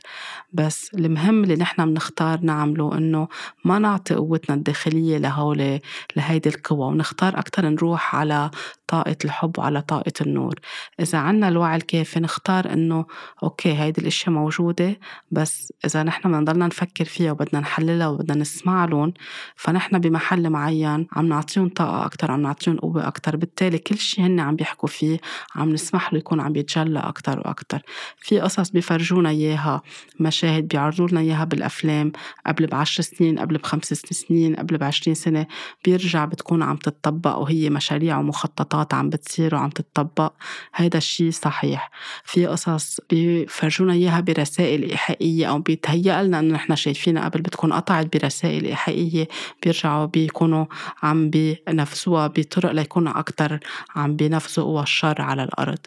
بس 0.52 0.94
المهم 0.94 1.44
اللي 1.44 1.54
نحن 1.56 1.86
بنختار 1.90 2.40
نعمله 2.40 2.98
إنه 2.98 3.28
ما 3.64 3.78
نعطي 3.78 4.14
قوتنا 4.14 4.56
الداخلية 4.56 5.18
لهول 5.18 5.80
لهيدي 6.16 6.48
القوى 6.48 6.86
ونختار 6.86 7.38
أكتر 7.38 7.68
نروح 7.68 8.14
على 8.16 8.50
طاقة 8.90 9.16
الحب 9.24 9.58
وعلى 9.58 9.82
طاقة 9.82 10.12
النور. 10.20 10.54
إذا 11.00 11.18
عنا 11.18 11.48
الوعي 11.48 11.76
الكافي 11.76 12.20
نختار 12.20 12.72
إنه 12.72 13.04
أوكي 13.42 13.72
هيدي 13.72 14.00
الأشياء 14.00 14.30
موجودة 14.34 14.98
بس 15.30 15.72
إذا 15.84 16.02
نحن 16.02 16.28
بدنا 16.28 16.40
نضلنا 16.40 16.66
نفكر 16.66 17.04
فيها 17.04 17.32
وبدنا 17.32 17.60
نحللها 17.60 18.08
وبدنا 18.08 18.38
نسمع 18.40 18.84
لهم 18.84 19.12
فنحن 19.56 19.98
بمحل 19.98 20.50
معين 20.50 21.06
عم 21.12 21.26
نعطيهم 21.26 21.68
طاقة 21.68 22.04
أكتر 22.06 22.30
عم 22.30 22.42
نعطيهم 22.42 22.76
قوة 22.76 23.06
أكتر. 23.06 23.36
بالتالي 23.36 23.78
كل 23.78 23.98
شيء 23.98 24.24
هن 24.26 24.40
عم 24.40 24.56
بيحكوا 24.56 24.88
فيه 24.88 25.18
عم 25.54 25.68
نسمح 25.72 26.12
له 26.12 26.18
يكون 26.18 26.40
عم 26.40 26.56
يتجلى 26.56 26.98
أكتر 26.98 27.38
وأكتر. 27.38 27.82
في 28.18 28.40
قصص 28.40 28.70
بيفرجونا 28.70 29.28
إياها 29.30 29.82
مشاهد 30.20 30.68
بيعرضوا 30.68 31.08
لنا 31.08 31.20
إياها 31.20 31.44
بالأفلام 31.44 32.12
قبل 32.46 32.66
بعشر 32.66 33.02
سنين 33.02 33.38
قبل 33.38 33.58
بخمس 33.58 33.94
سنين 33.94 34.56
قبل 34.56 34.78
بعشرين 34.78 35.14
سنة 35.14 35.46
بيرجع 35.84 36.24
بتكون 36.24 36.62
عم 36.62 36.76
تطبق 36.76 37.36
وهي 37.38 37.70
مشاريع 37.70 38.18
ومخططات. 38.18 38.79
تطبيقات 38.84 38.94
عم 38.94 39.10
بتصير 39.10 39.54
وعم 39.54 39.70
تتطبق 39.70 40.32
هيدا 40.74 40.98
الشيء 40.98 41.30
صحيح. 41.30 41.90
في 42.24 42.46
قصص 42.46 43.00
بيفرجونا 43.10 43.92
إياها 43.92 44.20
برسائل 44.20 44.90
إيحائية 44.90 45.46
أو 45.46 45.58
بيتهيأ 45.58 46.22
لنا 46.22 46.38
إنه 46.38 46.54
نحن 46.54 46.76
شايفينها 46.76 47.24
قبل 47.28 47.40
بتكون 47.40 47.72
قطعت 47.72 48.16
برسائل 48.16 48.64
إيحائية 48.64 49.28
بيرجعوا 49.62 50.06
بيكونوا 50.06 50.66
عم 51.02 51.30
بينفذوها 51.30 52.26
بطرق 52.26 52.72
ليكونوا 52.72 53.18
أكتر 53.18 53.60
عم 53.96 54.16
بينفذوا 54.16 54.64
قوى 54.64 54.82
الشر 54.82 55.22
على 55.22 55.44
الأرض. 55.44 55.78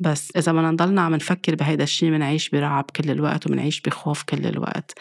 بس 0.00 0.32
إذا 0.36 0.52
بدنا 0.52 0.70
نضلنا 0.70 1.02
عم 1.02 1.14
نفكر 1.14 1.54
بهيدا 1.54 1.84
الشيء 1.84 2.10
بنعيش 2.10 2.48
برعب 2.48 2.84
كل 2.96 3.10
الوقت 3.10 3.46
وبنعيش 3.46 3.80
بخوف 3.80 4.22
كل 4.22 4.46
الوقت. 4.46 4.98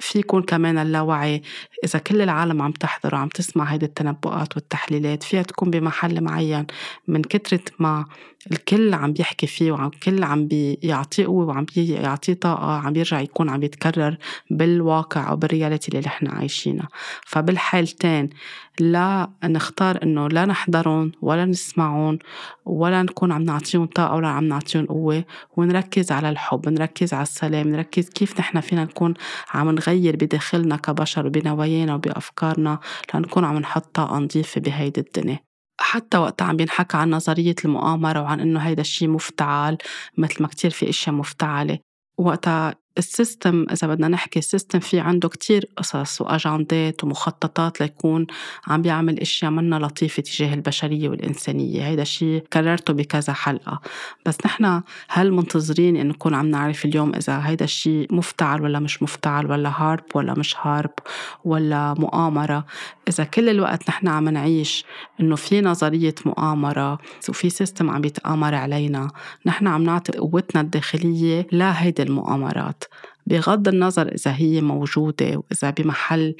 في 0.00 0.18
يكون 0.18 0.42
كمان 0.42 0.78
اللاوعي 0.78 1.42
إذا 1.84 1.98
كل 1.98 2.22
العالم 2.22 2.62
عم 2.62 2.72
تحضر 2.72 3.14
وعم 3.14 3.28
تسمع 3.28 3.64
هيدي 3.64 3.86
التنبؤات 3.86 4.56
والتحليلات 4.56 5.22
فيها 5.22 5.42
تكون 5.42 5.70
بمحل 5.70 6.20
معين 6.20 6.66
من 7.08 7.22
كترة 7.22 7.60
ما 7.78 8.04
الكل 8.52 8.94
عم 8.94 9.12
بيحكي 9.12 9.46
فيه 9.46 9.72
وعم 9.72 9.90
كل 10.02 10.24
عم 10.24 10.48
بيعطيه 10.48 11.26
قوة 11.26 11.46
وعم 11.46 11.66
بيعطيه 11.76 12.34
طاقة 12.34 12.72
عم 12.72 12.92
بيرجع 12.92 13.20
يكون 13.20 13.48
عم 13.48 13.62
يتكرر 13.62 14.16
بالواقع 14.50 15.30
أو 15.30 15.36
بالرياليتي 15.36 15.88
اللي 15.88 16.00
نحن 16.00 16.26
عايشينها. 16.26 16.88
فبالحالتين 17.26 18.30
لا 18.80 19.30
نختار 19.44 20.02
إنه 20.02 20.28
لا 20.28 20.46
نحضرهم 20.46 21.12
ولا 21.22 21.44
نسمعهم 21.44 22.18
ولا 22.64 23.02
نكون 23.02 23.32
عم 23.32 23.42
نعطيهم 23.42 23.86
طاقة 23.86 24.14
ولا 24.14 24.28
عم 24.28 24.44
نعطيهم 24.44 24.86
قوة 24.86 25.24
ونركز 25.56 26.12
على 26.12 26.28
الحب 26.30 26.68
نركز 26.68 27.14
على 27.14 27.22
السلام 27.22 27.68
نركز 27.68 28.08
كيف 28.08 28.40
نحن 28.40 28.60
فينا 28.60 28.84
نكون 28.84 29.14
عم 29.54 29.70
نغير 29.70 30.16
بداخلنا 30.16 30.76
كبشر 30.76 31.26
وبنوايانا 31.26 31.94
وبأفكارنا 31.94 32.78
لنكون 33.14 33.44
عم 33.44 33.58
نحط 33.58 33.94
طاقة 33.94 34.18
نظيفة 34.18 34.60
بهيدي 34.60 35.00
الدنيا. 35.00 35.47
حتى 35.80 36.18
وقت 36.18 36.42
عم 36.42 36.56
بينحكى 36.56 36.96
عن 36.96 37.10
نظرية 37.10 37.54
المؤامرة 37.64 38.22
وعن 38.22 38.40
إنه 38.40 38.60
هيدا 38.60 38.80
الشيء 38.80 39.08
مفتعل 39.08 39.78
مثل 40.18 40.42
ما 40.42 40.48
كتير 40.48 40.70
في 40.70 40.88
أشياء 40.88 41.14
مفتعلة. 41.14 41.78
وقتها 42.18 42.74
ال 42.98 43.08
system 43.08 43.66
إذا 43.72 43.86
بدنا 43.86 44.08
نحكي 44.08 44.38
ال 44.38 44.44
system 44.44 44.78
في 44.78 45.00
عنده 45.00 45.28
كتير 45.28 45.68
قصص 45.76 46.20
وأجندات 46.20 47.04
ومخططات 47.04 47.80
ليكون 47.80 48.26
عم 48.66 48.82
بيعمل 48.82 49.20
أشياء 49.20 49.50
منا 49.50 49.76
لطيفة 49.76 50.22
تجاه 50.22 50.54
البشرية 50.54 51.08
والإنسانية. 51.08 51.86
هيدا 51.86 52.02
الشيء 52.02 52.44
كررته 52.52 52.92
بكذا 52.92 53.32
حلقة. 53.32 53.80
بس 54.26 54.38
نحن 54.46 54.82
هل 55.08 55.32
منتظرين 55.32 55.96
إن 55.96 56.08
نكون 56.08 56.34
عم 56.34 56.46
نعرف 56.46 56.84
اليوم 56.84 57.14
إذا 57.14 57.42
هيدا 57.44 57.64
الشيء 57.64 58.14
مفتعل 58.14 58.62
ولا 58.62 58.78
مش 58.78 59.02
مفتعل 59.02 59.50
ولا 59.50 59.72
HAARP 59.76 60.04
ولا 60.14 60.34
مش 60.38 60.56
HAARP 60.62 60.92
ولا 61.44 61.94
مؤامرة؟ 61.98 62.66
إذا 63.08 63.24
كل 63.24 63.48
الوقت 63.48 63.88
نحن 63.88 64.08
عم 64.08 64.28
نعيش 64.28 64.84
إنه 65.20 65.36
في 65.36 65.60
نظرية 65.60 66.14
مؤامرة 66.26 66.98
وفي 67.28 67.50
system 67.50 67.90
عم 67.90 68.04
يتآمر 68.04 68.54
علينا 68.54 69.08
نحن 69.46 69.66
عم 69.66 69.82
نعطي 69.82 70.18
قوتنا 70.18 70.60
الداخلية 70.60 71.46
لهيدي 71.52 72.02
المؤامرات. 72.02 72.84
بغض 73.28 73.68
النظر 73.68 74.08
إذا 74.08 74.34
هي 74.36 74.60
موجودة 74.60 75.36
وإذا 75.36 75.70
بمحل 75.70 76.34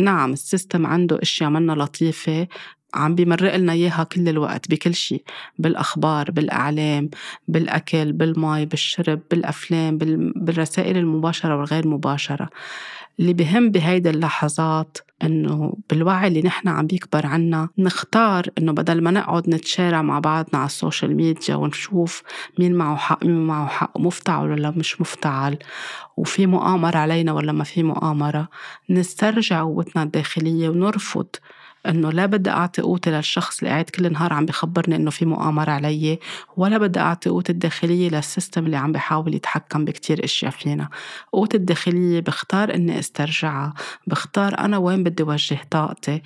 نعم 0.00 0.32
ال 0.32 0.40
system 0.40 0.86
عنده 0.86 1.18
أشياء 1.22 1.50
منا 1.50 1.72
لطيفة 1.72 2.48
عم 2.94 3.14
بيمرق 3.14 3.56
لنا 3.56 3.72
إياها 3.72 4.04
كل 4.04 4.28
الوقت 4.28 4.70
بكل 4.70 4.94
شيء 4.94 5.22
بالأخبار 5.58 6.30
بالإعلام 6.30 7.10
بالأكل 7.48 8.12
بالمي 8.12 8.66
بالشرب 8.66 9.20
بالأفلام 9.30 9.98
بالرسائل 9.98 10.96
المباشرة 10.96 11.56
والغير 11.56 11.88
مباشرة. 11.88 12.48
اللي 13.20 13.32
بهم 13.32 13.70
بهيدي 13.70 14.10
اللحظات 14.10 14.98
إنه 15.22 15.74
بالوعي 15.90 16.28
اللي 16.28 16.42
نحن 16.42 16.68
عم 16.68 16.86
بيكبر 16.86 17.26
عنا 17.26 17.68
نختار 17.78 18.46
إنه 18.58 18.72
بدل 18.72 19.02
ما 19.02 19.10
نقعد 19.10 19.50
نتشارع 19.50 20.02
مع 20.02 20.18
بعضنا 20.18 20.58
على 20.58 20.66
ال 20.66 20.73
social 20.73 21.16
media 21.16 21.54
ونشوف 21.54 22.22
مين 22.58 22.74
معه 22.74 22.96
حق 22.96 23.24
مين 23.24 23.46
معه 23.46 23.66
حق 23.66 23.98
مفتعل 23.98 24.50
ولا 24.50 24.70
مش 24.70 25.00
مفتعل 25.00 25.58
وفي 26.16 26.46
مؤامرة 26.46 26.98
علينا 26.98 27.32
ولا 27.32 27.52
ما 27.52 27.64
في 27.64 27.82
مؤامرة 27.82 28.48
نسترجع 28.90 29.62
قوتنا 29.62 30.02
الداخلية 30.02 30.68
ونرفض 30.68 31.26
إنه 31.88 32.10
لا 32.10 32.26
بدي 32.26 32.50
أعطي 32.50 32.82
قوتي 32.82 33.10
للشخص 33.10 33.58
اللي 33.58 33.70
قاعد 33.70 33.84
كل 33.84 34.12
نهار 34.12 34.32
عم 34.32 34.46
بخبرني 34.46 34.96
إنه 34.96 35.10
في 35.10 35.26
مؤامرة 35.26 35.70
علي 35.70 36.18
ولا 36.56 36.78
بدي 36.78 37.00
أعطي 37.00 37.30
قوتي 37.30 37.52
الداخلية 37.52 38.08
لل 38.10 38.24
system 38.24 38.66
اللي 38.66 38.76
عم 38.76 38.92
بيحاول 38.92 39.34
يتحكم 39.34 39.84
بكتير 39.84 40.24
إشياء 40.24 40.50
فينا. 40.50 40.88
قوتي 41.32 41.56
الداخلية 41.56 42.20
بختار 42.20 42.74
إني 42.74 42.98
أسترجعها 42.98 43.74
بختار 44.06 44.58
أنا 44.58 44.78
وين 44.78 45.02
بدي 45.02 45.22
وجه 45.22 45.58
طاقتي. 45.70 46.22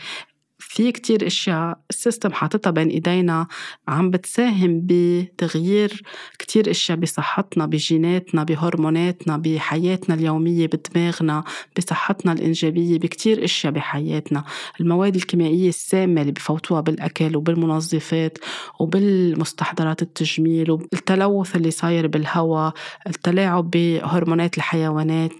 في 0.73 0.93
كتير 0.93 1.27
أشياء 1.27 1.79
السيستم 1.91 2.33
حاططها 2.33 2.71
بين 2.71 2.89
إيدينا 2.89 3.47
عم 3.89 4.11
بتساهم 4.11 4.83
بتغيير 4.85 6.03
كتير 6.39 6.71
أشياء 6.71 6.99
بصحتنا 6.99 7.67
بجيناتنا 7.67 8.45
بهرموناتنا 8.45 9.37
بحياتنا 9.37 10.15
اليومية 10.15 10.67
بدماغنا 10.67 11.45
بصحتنا 11.79 12.33
الإنجابية 12.33 12.99
بكتير 12.99 13.45
أشياء 13.45 13.73
بحياتنا. 13.73 14.45
المواد 14.81 15.15
الكيميائية 15.17 15.69
السامة 15.69 16.21
اللي 16.21 16.33
بفوتوها 16.33 16.81
بالأكل 16.81 17.37
وبالمنظفات 17.37 18.39
وبالمستحضرات 18.81 20.03
التجميل 20.03 20.71
والتلوث 20.71 21.57
اللي 21.57 21.71
صاير 21.71 22.07
بالهواء 22.07 22.73
التلاعب 23.07 23.71
بهرمونات 23.71 24.57
الحيوانات 24.57 25.33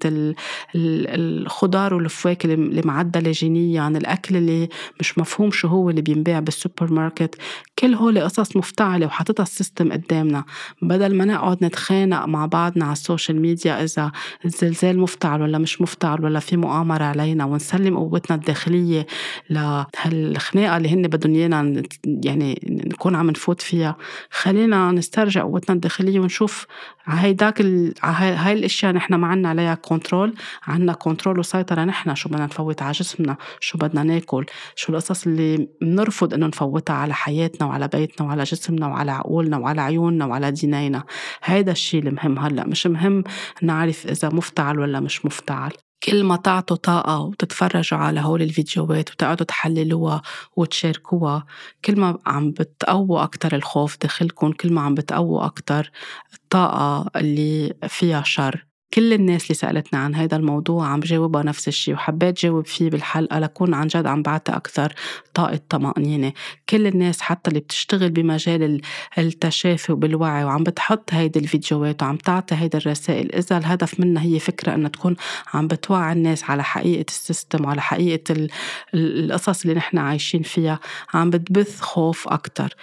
الخضار 0.75 1.95
والفواكه 1.95 2.55
اللي 2.55 2.83
معدلة 2.85 3.31
جينيا 3.31 3.89
الأكل 3.89 4.37
اللي 4.37 4.69
مش 5.01 5.20
مفهوم 5.21 5.51
شو 5.51 5.69
هو 5.69 5.91
اللي 5.91 6.03
بينباع 6.03 6.41
بالسوبر 6.41 6.93
ماركت 6.93 7.35
كل 7.79 7.95
هول 7.95 8.21
قصص 8.21 8.57
مفتعلة 8.57 9.07
وحاططها 9.07 9.43
ال 9.43 9.50
system 9.50 9.93
قدامنا. 9.93 10.45
بدل 10.83 11.17
ما 11.17 11.25
نقعد 11.25 11.65
نتخانق 11.65 12.25
مع 12.27 12.47
بعضنا 12.47 12.85
على 12.85 12.93
ال 12.93 13.00
social 13.00 13.41
media 13.41 13.85
إذا 13.85 14.13
الزلزال 14.45 14.99
مفتعل 14.99 15.43
ولا 15.43 15.59
مش 15.59 15.81
مفتعل 15.81 16.25
ولا 16.25 16.41
في 16.41 16.57
مؤامرة 16.57 17.05
علينا 17.05 17.45
ونسلم 17.45 17.97
قوتنا 17.97 18.37
الداخلية 18.37 19.07
لهالخناقة 19.51 20.77
اللي 20.77 20.89
هن 20.89 21.03
بدهم 21.03 21.35
إيانا 21.35 21.83
يعني 22.07 22.61
نكون 22.67 23.15
عم 23.15 23.31
نفوت 23.31 23.63
فيها 23.63 23.97
خلينا 24.31 24.93
نسترجع 24.93 25.43
قوتنا 25.43 25.75
الداخلية 25.77 26.21
ونشوف 26.21 26.67
هيداك 27.11 27.61
ال... 27.61 27.95
هاي 28.03 28.53
الأشياء 28.53 28.93
نحن 28.93 29.15
ما 29.15 29.27
عنا 29.27 29.49
عليها 29.49 29.75
control 29.75 30.35
عنا 30.67 30.93
control 30.93 31.39
وسيطرة 31.39 31.85
نحن 31.85 32.15
شو 32.15 32.29
بدنا 32.29 32.45
نفوت 32.47 32.83
على 32.83 32.93
جسمنا 32.93 33.37
شو 33.61 33.79
بدنا 33.79 34.03
ناكل 34.03 34.47
شو 34.75 34.93
القصص 34.93 35.27
اللي 35.27 35.69
بنرفض 35.81 36.35
إنه 36.35 36.47
نفوتها 36.47 36.95
على 36.97 37.15
حياتنا 37.15 37.67
وعلى 37.69 37.89
بيتنا 37.89 38.27
وعلى 38.27 38.43
جسمنا 38.43 38.87
وعلى 38.87 39.13
عقولنا 39.13 39.59
وعلى 39.59 39.81
عيوننا 39.81 40.27
وعلى 40.27 40.51
دينينا. 40.51 41.05
هيدا 41.45 41.73
الشيء 41.73 42.03
المهم 42.03 42.39
هلأ 42.39 42.67
مش 42.67 42.87
مهم 42.87 43.25
نعرف 43.63 44.07
إذا 44.07 44.29
مفتعل 44.29 44.79
ولا 44.79 45.01
مش 45.01 45.27
مفتعل. 45.27 45.73
كل 46.03 46.25
ما 46.25 46.37
تعطوا 46.37 46.77
طاقة 46.77 47.21
وتتفرجوا 47.21 47.99
على 47.99 48.21
هول 48.21 48.43
الفيديوهات 48.43 49.11
وتقعدوا 49.11 49.47
تحللوها 49.47 50.23
وتشاركوها 50.57 51.47
كل 51.85 52.01
ما 52.01 52.19
عم 52.27 52.51
بتقووا 52.53 53.23
أكتر 53.23 53.55
الخوف 53.57 53.99
داخلكم 54.03 54.53
كل 54.53 54.73
ما 54.73 54.81
عم 54.81 54.95
بتقووا 54.95 55.45
أكتر 55.47 55.91
الطاقة 56.35 57.11
اللي 57.21 57.75
فيها 57.89 58.23
شر. 58.23 58.70
كل 58.95 59.13
الناس 59.13 59.43
اللي 59.43 59.55
سألتنا 59.55 59.99
عن 60.01 60.15
هذا 60.15 60.37
الموضوع 60.37 60.87
عم 60.87 61.01
جاوبها 61.01 61.43
نفس 61.43 61.69
الشيء 61.69 61.95
وحبيت 61.95 62.43
جاوب 62.43 62.67
فيه 62.67 62.91
بالحلقة 62.91 63.39
لكون 63.39 63.75
عن 63.75 63.87
جد 63.87 64.07
عم 64.07 64.23
بعطي 64.23 64.53
أكثر 64.53 64.93
طاقة 65.35 65.61
طمأنينة. 65.69 66.33
كل 66.69 66.87
الناس 66.87 67.21
حتى 67.21 67.51
اللي 67.51 67.61
بتشتغل 67.61 68.11
بمجال 68.11 68.81
التشافي 69.19 69.93
وبالوعي 69.93 70.45
وعم 70.45 70.65
بتحط 70.65 71.15
هيدي 71.15 71.39
الفيديوهات 71.39 72.03
وعم 72.03 72.17
تعطي 72.17 72.55
هيدي 72.55 72.77
الرسائل 72.77 73.35
إذا 73.35 73.59
الهدف 73.59 74.01
منها 74.01 74.23
هي 74.23 74.39
فكرة 74.39 74.75
أنها 74.75 74.89
تكون 74.89 75.17
عم 75.55 75.67
بتوعي 75.67 76.13
الناس 76.13 76.51
على 76.51 76.65
حقيقة 76.65 77.05
السيستم 77.09 77.65
وعلى 77.65 77.83
حقيقة 77.83 78.49
القصص 78.95 79.63
اللي 79.63 79.75
نحن 79.75 79.99
عايشين 79.99 80.43
فيها 80.43 80.81
عم 81.15 81.31
بتبث 81.31 81.81
خوف 81.81 82.29
أكتر 82.29 82.75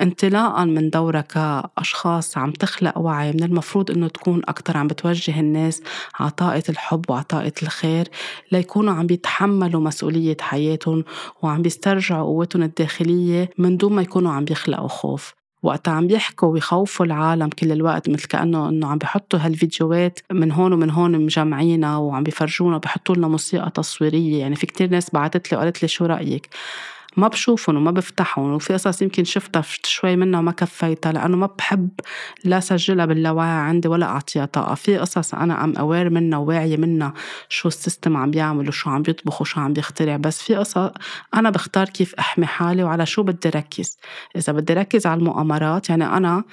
انطلاقا 0.00 0.64
من 0.64 0.90
دورك 0.90 1.26
كأشخاص 1.26 2.38
عم 2.38 2.50
تخلق 2.50 2.98
وعي 2.98 3.32
من 3.32 3.42
المفروض 3.42 3.90
أنه 3.90 4.08
تكون 4.08 4.42
أكتر 4.48 4.76
عم 4.76 4.86
بتوجه 4.86 5.40
الناس 5.40 5.53
عطاءة 6.20 6.64
الحب 6.68 7.04
وعطاءة 7.08 7.52
الخير 7.62 8.08
ليكونوا 8.52 8.94
عم 8.94 9.06
بيتحملوا 9.06 9.80
مسؤولية 9.80 10.36
حياتهم 10.40 11.04
وعم 11.42 11.62
بيسترجعوا 11.62 12.24
قوتهم 12.24 12.62
الداخلية 12.62 13.50
من 13.58 13.76
دون 13.76 13.92
ما 13.92 14.02
يكونوا 14.02 14.32
عم 14.32 14.44
بيخلقوا 14.44 14.88
خوف. 14.88 15.34
وقت 15.62 15.88
عم 15.88 16.06
بيحكوا 16.06 16.48
ويخوفوا 16.48 17.06
العالم 17.06 17.48
كل 17.48 17.72
الوقت 17.72 18.08
مثل 18.08 18.26
كأنه 18.26 18.68
إنه 18.68 18.86
عم 18.86 18.98
بيحطوا 18.98 19.38
هالفيديوهات 19.38 20.20
من 20.32 20.52
هون 20.52 20.72
ومن 20.72 20.90
هون 20.90 21.20
مجمعينا 21.20 21.96
وعم 21.96 22.22
بيفرجونا 22.22 22.76
وبيحطوا 22.76 23.14
لنا 23.14 23.28
موسيقى 23.28 23.70
تصويرية. 23.70 24.40
يعني 24.40 24.56
في 24.56 24.66
كتير 24.66 24.90
ناس 24.90 25.10
بعثت 25.10 25.52
لي 25.52 25.58
وقالت 25.58 25.82
لي 25.82 25.88
شو 25.88 26.06
رأيك؟ 26.06 26.48
ما 27.16 27.28
بشوفهم 27.28 27.76
وما 27.76 27.90
بفتحهم 27.90 28.52
وفي 28.52 28.72
قصص 28.72 29.02
يمكن 29.02 29.24
شفتها 29.24 29.62
شوي 29.84 30.16
منها 30.16 30.40
وما 30.40 30.52
كفيتها 30.52 31.12
لأنه 31.12 31.36
ما 31.36 31.46
بحب 31.58 31.90
لا 32.44 32.60
سجلها 32.60 33.06
باللاوعي 33.06 33.48
عندي 33.48 33.88
ولا 33.88 34.06
أعطيها 34.06 34.44
طاقة. 34.44 34.74
في 34.74 34.98
قصص 34.98 35.34
أنا 35.34 35.64
I'm 35.64 35.76
aware 35.76 36.10
منها 36.10 36.38
وواعية 36.38 36.76
منها 36.76 37.14
شو 37.48 37.68
ال 37.68 37.75
system 37.75 38.16
عم 38.16 38.30
بيعمل 38.30 38.68
وشو 38.68 38.90
عم 38.90 39.02
بيطبخ 39.02 39.40
وشو 39.40 39.60
عم 39.60 39.72
بيخترع 39.72 40.16
بس 40.16 40.42
في 40.42 40.54
قصص 40.56 40.90
أنا 41.34 41.50
بختار 41.50 41.88
كيف 41.88 42.14
أحمي 42.14 42.46
حالي 42.46 42.84
وعلى 42.84 43.06
شو 43.06 43.22
بدي 43.22 43.48
ركز. 43.48 43.98
إذا 44.36 44.52
بدي 44.52 44.74
ركز 44.74 45.06
على 45.06 45.18
المؤامرات 45.18 45.90
يعني 45.90 46.04
أنا 46.04 46.44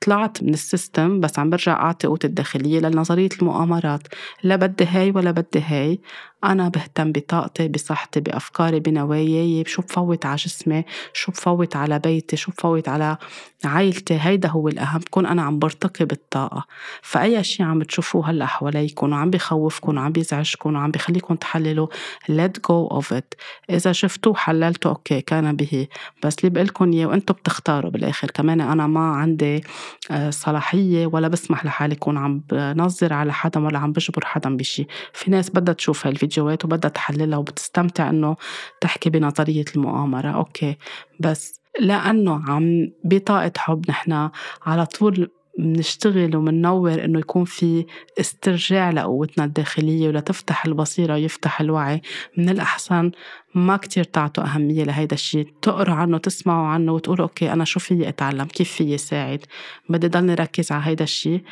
طلعت 0.00 0.42
من 0.42 0.54
ال 0.54 0.63
system 0.63 1.20
بس 1.20 1.38
عم 1.38 1.50
برجع 1.50 1.72
أعطي 1.72 2.06
قوتي 2.06 2.26
الداخلية 2.26 2.80
لنظرية 2.80 3.28
المؤامرات. 3.42 4.08
لا 4.42 4.56
بدي 4.56 4.84
هاي 4.84 5.10
ولا 5.10 5.30
بدي 5.30 5.60
هاي. 5.60 6.00
أنا 6.44 6.68
بهتم 6.68 7.12
بطاقتي 7.12 7.68
بصحتي 7.68 8.20
بأفكاري 8.20 8.80
بنواياي 8.80 9.64
شو 9.66 9.82
بفوت 9.82 10.26
على 10.26 10.36
جسمي 10.36 10.84
شو 11.12 11.32
بفوت 11.32 11.76
على 11.76 11.98
بيتي 11.98 12.36
شو 12.36 12.52
بفوت 12.52 12.88
على 12.88 13.16
عائلتي 13.64 14.18
هيدا 14.20 14.48
هو 14.48 14.68
الأهم 14.68 14.98
بكون 14.98 15.26
أنا 15.26 15.42
عم 15.42 15.58
برتقي 15.58 16.04
بالطاقة. 16.04 16.66
فأي 17.02 17.44
شيء 17.44 17.66
عم 17.66 17.82
تشوفوه 17.82 18.30
هلأ 18.30 18.46
حواليكم 18.46 19.12
وعم 19.12 19.30
بخوفكم 19.30 19.96
وعم 19.96 20.12
بيزعجكم 20.12 20.74
وعم 20.74 20.90
بخليكم 20.90 21.34
تحللوا 21.34 21.86
let 22.30 22.60
go 22.70 22.98
of 23.00 23.06
it. 23.16 23.38
إذا 23.70 23.92
شفتوه 23.92 24.34
حللتوا 24.34 24.90
أوكي 24.90 25.20
كان 25.20 25.56
به. 25.56 25.86
بس 26.24 26.38
اللي 26.38 26.50
بقلكم 26.50 26.92
إياه 26.92 27.06
وأنتم 27.06 27.34
بتختاروا 27.34 27.90
بالآخر. 27.90 28.30
كمان 28.30 28.60
أنا 28.60 28.86
ما 28.86 29.00
عندي 29.00 29.64
آه، 30.10 30.30
صلاحية 30.30 31.06
ولا 31.06 31.28
بسمح 31.28 31.64
لحالي 31.64 31.94
كون 31.94 32.18
عم 32.18 32.42
بنظر 32.50 33.12
على 33.12 33.32
حدا 33.32 33.60
ولا 33.60 33.78
عم 33.78 33.92
بجبر 33.92 34.24
حدا 34.24 34.56
بشي. 34.56 34.86
في 35.12 35.30
ناس 35.30 35.50
بدها 35.50 35.74
تشوف 35.74 36.06
هالفيديوهات 36.32 36.64
وبدها 36.64 36.90
تحللها 36.90 37.38
وبتستمتع 37.38 38.10
إنه 38.10 38.36
تحكي 38.80 39.10
بنظرية 39.10 39.64
المؤامرة. 39.76 40.28
أوكي. 40.28 40.76
بس 41.20 41.60
لأنه 41.80 42.42
عم 42.48 42.90
بطاقة 43.04 43.52
حب 43.58 43.84
نحن 43.90 44.30
على 44.66 44.86
طول 44.86 45.30
بنشتغل 45.58 46.36
وبننور 46.36 47.04
إنه 47.04 47.18
يكون 47.18 47.44
في 47.44 47.86
استرجاع 48.20 48.90
لقوتنا 48.90 49.44
الداخلية 49.44 50.08
ولتفتح 50.08 50.66
البصيرة 50.66 51.14
ويفتح 51.14 51.60
الوعي 51.60 52.02
من 52.36 52.48
الأحسن 52.48 53.10
ما 53.54 53.76
كتير 53.76 54.04
تعطوا 54.04 54.44
أهمية 54.44 54.84
لهيدا 54.84 55.14
الشيء. 55.14 55.46
تقروا 55.62 55.94
عنه 55.94 56.18
تسمعوا 56.18 56.66
عنه 56.66 56.92
وتقولوا 56.92 57.26
أوكي 57.26 57.52
أنا 57.52 57.64
شو 57.64 57.80
فيي 57.80 58.08
أتعلم؟ 58.08 58.44
كيف 58.44 58.72
فيي 58.72 58.98
ساعد؟ 58.98 59.40
بدي 59.88 60.08
ضلني 60.08 60.34
ركز 60.34 60.72
على 60.72 60.82
هيدا 60.84 61.04
الشيء. 61.04 61.42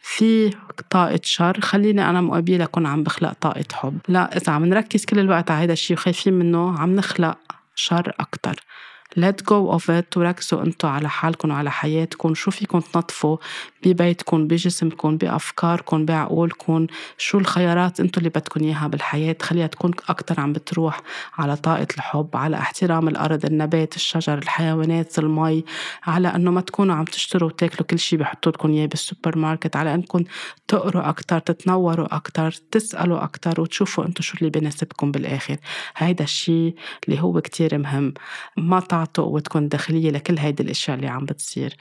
في 0.00 0.50
طاقة 0.90 1.20
شر. 1.22 1.60
خليني 1.60 2.10
أنا 2.10 2.20
مقابلة 2.20 2.64
أكون 2.64 2.86
عم 2.86 3.02
بخلق 3.02 3.32
طاقة 3.40 3.64
حب. 3.72 3.98
لا 4.08 4.36
إذا 4.36 4.52
عم 4.52 4.64
نركز 4.64 5.04
كل 5.04 5.18
الوقت 5.18 5.50
على 5.50 5.62
هيدا 5.62 5.72
الشيء 5.72 5.96
وخايفين 5.96 6.32
منه 6.32 6.78
عم 6.78 6.96
نخلق 6.96 7.38
شر 7.74 8.12
أكتر. 8.20 8.64
Let 9.16 9.44
go 9.44 9.72
of 9.76 9.88
it. 9.88 10.16
وركزوا 10.16 10.62
أنتوا 10.62 10.90
على 10.90 11.08
حالكم 11.08 11.50
وعلى 11.50 11.70
حياتكم. 11.70 12.34
شو 12.34 12.50
فيكم 12.50 12.80
تنظفوا 12.80 13.36
ببيتكم 13.84 14.46
بجسمكم 14.46 15.16
بأفكاركم 15.16 16.04
بعقولكم. 16.04 16.86
شو 17.18 17.38
الخيارات 17.38 18.00
أنتوا 18.00 18.18
اللي 18.18 18.30
بدكم 18.30 18.64
إياها 18.64 18.88
بالحياة؟ 18.88 19.36
خليها 19.42 19.66
تكون 19.66 19.90
أكتر 20.08 20.40
عم 20.40 20.52
بتروح 20.52 21.00
على 21.38 21.56
طاقة 21.56 21.86
الحب 21.96 22.28
على 22.34 22.56
احترام 22.58 23.08
الأرض 23.08 23.44
النبات 23.44 23.96
الشجر 23.96 24.38
الحيوانات 24.38 25.18
المي 25.18 25.64
على 26.06 26.28
أنه 26.28 26.50
ما 26.50 26.60
تكونوا 26.60 26.94
عم 26.94 27.04
تشتروا 27.04 27.48
وتاكلوا 27.48 27.86
كل 27.86 27.98
شيء 27.98 28.18
بحطوا 28.18 28.52
لكم 28.52 28.70
إياه 28.70 28.86
بالسوبر 28.86 29.38
ماركت 29.38 29.76
على 29.76 29.94
أنكم 29.94 30.24
تقروا 30.68 31.08
أكتر 31.08 31.38
تتنوروا 31.38 32.16
أكتر 32.16 32.52
تسألوا 32.70 33.24
أكتر 33.24 33.60
وتشوفوا 33.60 34.04
أنتوا 34.04 34.22
شو 34.24 34.38
اللي 34.38 34.50
بيناسبكم 34.50 35.12
بالآخر. 35.12 35.56
هيدا 35.96 36.24
الشيء 36.24 36.74
اللي 37.08 37.20
هو 37.20 37.40
كتير 37.40 37.78
مهم. 37.78 38.14
ما 38.56 38.80
تعطوا 39.04 39.24
قوتكم 39.24 39.58
الداخلية 39.58 40.10
لكل 40.10 40.38
هيدي 40.38 40.62
الأشياء 40.62 40.96
اللي 40.96 41.08
عم 41.08 41.24
بتصير. 41.24 41.76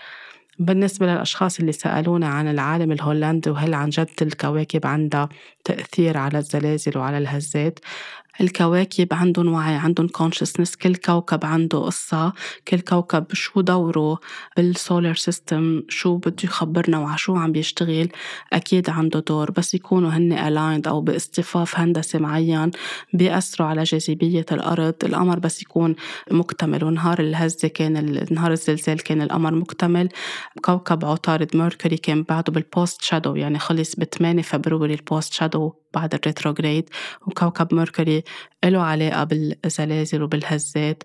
بالنسبة 0.59 1.05
للأشخاص 1.05 1.59
اللي 1.59 1.71
سألونا 1.71 2.27
عن 2.27 2.47
العالم 2.47 2.91
الهولندي 2.91 3.49
وهل 3.49 3.73
عن 3.73 3.89
جد 3.89 4.09
الكواكب 4.21 4.85
عندها 4.85 5.29
تأثير 5.63 6.17
على 6.17 6.37
الزلازل 6.37 6.97
وعلى 6.97 7.17
الهزات 7.17 7.79
الكواكب 8.41 9.07
عندهم 9.13 9.53
وعي 9.53 9.75
عندهم 9.75 10.07
consciousness 10.07 10.75
كل 10.81 10.95
كوكب 10.95 11.45
عنده 11.45 11.79
قصة 11.79 12.33
كل 12.67 12.79
كوكب 12.79 13.25
شو 13.33 13.61
دوره 13.61 14.19
بال 14.57 14.74
solar 14.74 15.15
system 15.15 15.83
شو 15.89 16.17
بده 16.17 16.35
يخبرنا 16.43 16.99
وعلى 16.99 17.17
شو 17.17 17.35
عم 17.35 17.51
بيشتغل 17.51 18.09
أكيد 18.53 18.89
عنده 18.89 19.19
دور. 19.19 19.51
بس 19.51 19.73
يكونوا 19.73 20.09
هن 20.09 20.37
aligned 20.37 20.87
أو 20.87 21.01
باصطفاف 21.01 21.79
هندسي 21.79 22.17
معين 22.17 22.71
بيأثروا 23.13 23.67
على 23.67 23.83
جاذبية 23.83 24.45
الأرض. 24.51 24.93
القمر 25.03 25.39
بس 25.39 25.61
يكون 25.61 25.95
مكتمل 26.31 26.83
ونهار 26.83 27.19
الهزة 27.19 27.67
كان 27.67 28.25
نهار 28.31 28.51
الزلزال 28.51 29.03
كان 29.03 29.21
القمر 29.21 29.55
مكتمل. 29.55 30.09
كوكب 30.65 31.05
عطارد 31.05 31.55
Mercury 31.55 31.97
كان 31.97 32.23
بعده 32.23 32.53
بال 32.53 32.69
post 32.69 33.01
shadow 33.01 33.35
يعني 33.35 33.59
خلص 33.59 33.95
ب 33.95 34.03
8 34.03 34.41
فبروري 34.41 34.93
ال 34.93 35.01
post 35.01 35.33
shadow 35.33 35.73
بعد 35.93 36.13
ال 36.13 36.20
retrograde 36.20 36.89
وكوكب 37.27 37.73
Mercury 37.73 38.23
له 38.65 38.81
علاقة 38.81 39.23
بالزلازل 39.23 40.23
وبالهزات. 40.23 41.03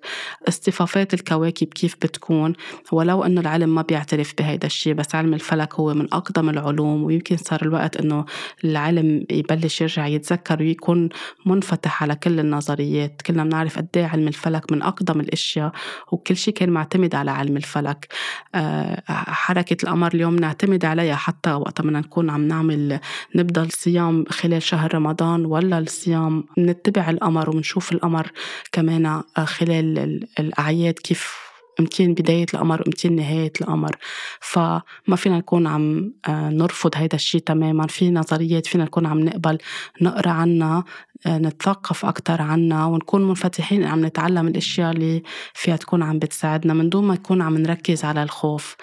اصطفافات 0.48 1.14
الكواكب 1.14 1.66
كيف 1.66 1.96
بتكون؟ 1.96 2.52
ولو 2.92 3.24
أنه 3.24 3.40
العلم 3.40 3.74
ما 3.74 3.82
بيعترف 3.82 4.34
بهيدا 4.38 4.66
الشيء 4.66 4.94
بس 4.94 5.14
علم 5.14 5.34
الفلك 5.34 5.74
هو 5.74 5.94
من 5.94 6.14
أقدم 6.14 6.50
العلوم 6.50 7.04
ويمكن 7.04 7.36
صار 7.36 7.62
الوقت 7.62 7.96
أنه 7.96 8.24
العلم 8.64 9.26
يبلش 9.30 9.80
يرجع 9.80 10.06
يتذكر 10.06 10.62
ويكون 10.62 11.08
منفتح 11.46 12.02
على 12.02 12.14
كل 12.14 12.40
النظريات. 12.40 13.22
كلنا 13.22 13.44
بنعرف 13.44 13.76
قد 13.78 13.88
إيه 13.96 14.06
علم 14.06 14.28
الفلك 14.28 14.72
من 14.72 14.82
أقدم 14.82 15.20
الأشياء 15.20 15.72
وكل 16.12 16.36
شيء 16.36 16.54
كان 16.54 16.70
معتمد 16.70 17.14
على 17.14 17.30
علم 17.30 17.56
الفلك. 17.56 18.08
آه، 18.54 19.02
حركة 19.08 19.76
القمر 19.84 20.14
اليوم 20.14 20.36
نعتمد 20.36 20.84
عليها 20.84 21.16
حتى 21.16 21.52
وقت 21.52 21.80
بدنا 21.80 22.00
نكون 22.00 22.30
عم 22.30 22.48
نعمل 22.48 23.00
نبدأ 23.34 23.62
الصيام 23.62 24.24
خلال 24.28 24.62
شهر 24.72 24.94
رمضان 24.94 25.44
ولا 25.44 25.78
الصيام 25.78 26.44
نتبع 26.58 27.10
القمر 27.10 27.50
وبنشوف 27.50 27.92
القمر 27.92 28.32
كمان 28.72 29.06
آه، 29.06 29.44
خلال 29.44 29.98
الأعياد 30.38 30.94
كيف 30.94 31.52
امتين 31.80 32.14
بداية 32.14 32.46
القمر 32.54 32.80
وامتين 32.80 33.16
نهاية 33.16 33.52
القمر 33.60 33.96
فما 34.40 35.16
فينا 35.16 35.38
نكون 35.38 35.66
عم 35.66 36.12
آه، 36.28 36.50
نرفض 36.50 36.90
هيدا 36.94 37.14
الشيء 37.16 37.40
تماما. 37.40 37.86
في 37.86 38.10
نظريات 38.10 38.66
فينا 38.66 38.84
نكون 38.84 39.06
عم 39.06 39.20
نقبل 39.20 39.58
نقرأ 40.00 40.30
عنها 40.30 40.84
آه، 41.26 41.38
نتثقف 41.38 42.04
أكتر 42.04 42.42
عنها 42.42 42.86
ونكون 42.86 43.28
منفتحين 43.28 43.84
عم 43.84 44.06
نتعلم 44.06 44.48
الأشياء 44.48 44.92
اللي 44.92 45.22
فيها 45.54 45.76
تكون 45.76 46.02
عم 46.02 46.18
بتساعدنا 46.18 46.74
من 46.74 46.88
دون 46.88 47.04
ما 47.04 47.14
نكون 47.14 47.42
عم 47.42 47.58
نركز 47.58 48.04
على 48.04 48.22
الخوف. 48.22 48.76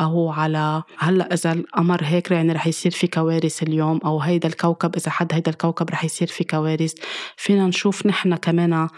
أو 0.00 0.30
على 0.30 0.82
هلأ 0.98 1.34
إذا 1.34 1.52
القمر 1.52 2.04
هيك 2.04 2.30
يعني 2.30 2.52
رح 2.52 2.66
يصير 2.66 2.92
في 2.92 3.06
كوارث 3.06 3.62
اليوم 3.62 4.00
أو 4.04 4.20
هيدا 4.20 4.48
الكوكب 4.48 4.96
إذا 4.96 5.10
حد 5.10 5.34
هيدا 5.34 5.50
الكوكب 5.50 5.90
رح 5.90 6.04
يصير 6.04 6.28
في 6.28 6.44
كوارث 6.44 6.94
فينا 7.36 7.66
نشوف 7.66 8.06
نحن 8.06 8.34
كمان 8.36 8.88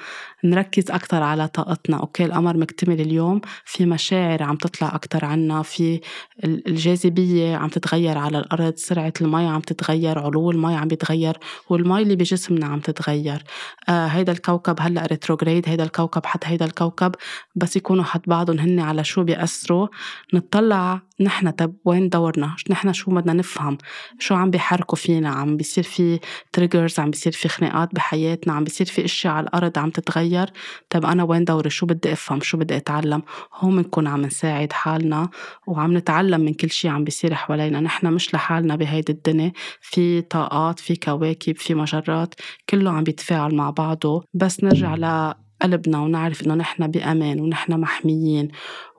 نركز 0.44 0.90
أكتر 0.90 1.22
على 1.22 1.48
طاقتنا. 1.48 1.96
أوكي 1.96 2.24
القمر 2.24 2.56
مكتمل 2.56 3.00
اليوم 3.00 3.40
في 3.64 3.86
مشاعر 3.86 4.42
عم 4.42 4.56
تطلع 4.56 4.94
أكتر 4.94 5.24
عنا 5.24 5.62
في 5.62 6.00
الجاذبية 6.44 7.56
عم 7.56 7.68
تتغير 7.68 8.18
على 8.18 8.38
الأرض 8.38 8.74
سرعة 8.76 9.12
المي 9.20 9.46
عم 9.46 9.60
تتغير 9.60 10.18
علو 10.18 10.50
المي 10.50 10.74
عم 10.76 10.88
بيتغير 10.88 11.38
والمي 11.68 12.02
اللي 12.02 12.16
بجسمنا 12.16 12.66
عم 12.66 12.80
تتغير. 12.80 13.42
آه 13.88 14.06
هيدا 14.06 14.32
الكوكب 14.32 14.76
هلأ 14.80 15.06
retrograde 15.06 15.68
هيدا 15.68 15.84
الكوكب 15.84 16.26
حد 16.26 16.40
هيدا 16.44 16.64
الكوكب 16.64 17.14
بس 17.54 17.76
يكونوا 17.76 18.04
حد 18.04 18.22
بعضهم 18.26 18.58
هن 18.58 18.80
على 18.80 19.04
شو 19.04 19.22
بيأثروا. 19.22 19.88
نطلع 20.34 20.89
نحن 21.20 21.50
طب 21.50 21.74
وين 21.84 22.08
دورنا؟ 22.08 22.56
نحن 22.70 22.92
شو 22.92 23.10
بدنا 23.10 23.32
نفهم؟ 23.32 23.78
شو 24.18 24.34
عم 24.34 24.50
بيحركوا 24.50 24.98
فينا؟ 24.98 25.28
عم 25.28 25.56
بيصير 25.56 25.84
في 25.84 26.20
triggers 26.52 27.00
عم 27.00 27.10
بيصير 27.10 27.32
في 27.32 27.48
خناقات 27.48 27.94
بحياتنا؟ 27.94 28.52
عم 28.52 28.64
بيصير 28.64 28.86
في 28.86 29.04
أشياء 29.04 29.34
على 29.34 29.44
الأرض 29.44 29.78
عم 29.78 29.90
تتغير؟ 29.90 30.50
طب 30.90 31.06
أنا 31.06 31.24
وين 31.24 31.44
دوري؟ 31.44 31.70
شو 31.70 31.86
بدي 31.86 32.12
أفهم؟ 32.12 32.40
شو 32.40 32.58
بدي 32.58 32.76
أتعلم؟ 32.76 33.22
هون 33.54 33.76
بنكون 33.76 34.06
عم 34.06 34.22
نساعد 34.22 34.72
حالنا 34.72 35.28
وعم 35.66 35.96
نتعلم 35.96 36.40
من 36.40 36.54
كل 36.54 36.70
شيء 36.70 36.90
عم 36.90 37.04
بيصير 37.04 37.34
حوالينا. 37.34 37.80
نحن 37.80 38.06
مش 38.06 38.34
لحالنا 38.34 38.76
بهيدي 38.76 39.12
الدنيا. 39.12 39.52
في 39.80 40.20
طاقات 40.20 40.80
في 40.80 40.96
كواكب 40.96 41.56
في 41.56 41.74
مجرات 41.74 42.34
كله 42.68 42.90
عم 42.90 43.04
بيتفاعل 43.04 43.54
مع 43.54 43.70
بعضه. 43.70 44.24
بس 44.34 44.64
نرجع 44.64 44.94
ل 44.94 45.34
قلبنا 45.62 45.98
ونعرف 45.98 46.42
إنه 46.42 46.54
نحن 46.54 46.86
بأمان 46.86 47.40
ونحن 47.40 47.80
محميين 47.80 48.48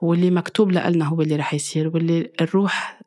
واللي 0.00 0.30
مكتوب 0.30 0.72
لنا 0.72 1.04
هو 1.04 1.20
اللي 1.22 1.36
رح 1.36 1.54
يصير 1.54 1.88
واللي 1.88 2.30
الروح 2.40 3.02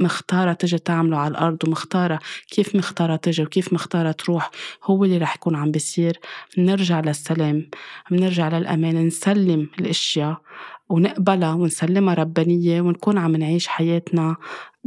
مختارة 0.00 0.52
تجي 0.52 0.78
تعمله 0.78 1.16
على 1.16 1.30
الأرض 1.30 1.58
ومختارة 1.66 2.18
كيف 2.50 2.76
مختارة 2.76 3.16
تجي 3.16 3.42
وكيف 3.42 3.72
مختارة 3.72 4.12
تروح 4.12 4.50
هو 4.84 5.04
اللي 5.04 5.18
رح 5.18 5.34
يكون 5.36 5.56
عم 5.56 5.70
بيصير. 5.70 6.20
بنرجع 6.56 7.00
للسلام 7.00 7.70
بنرجع 8.10 8.48
للأمان 8.48 9.06
نسلم 9.06 9.68
الأشياء 9.80 10.40
ونقبلها 10.88 11.52
ونسلمها 11.54 12.14
ربانية 12.14 12.80
ونكون 12.80 13.18
عم 13.18 13.36
نعيش 13.36 13.66
حياتنا 13.66 14.36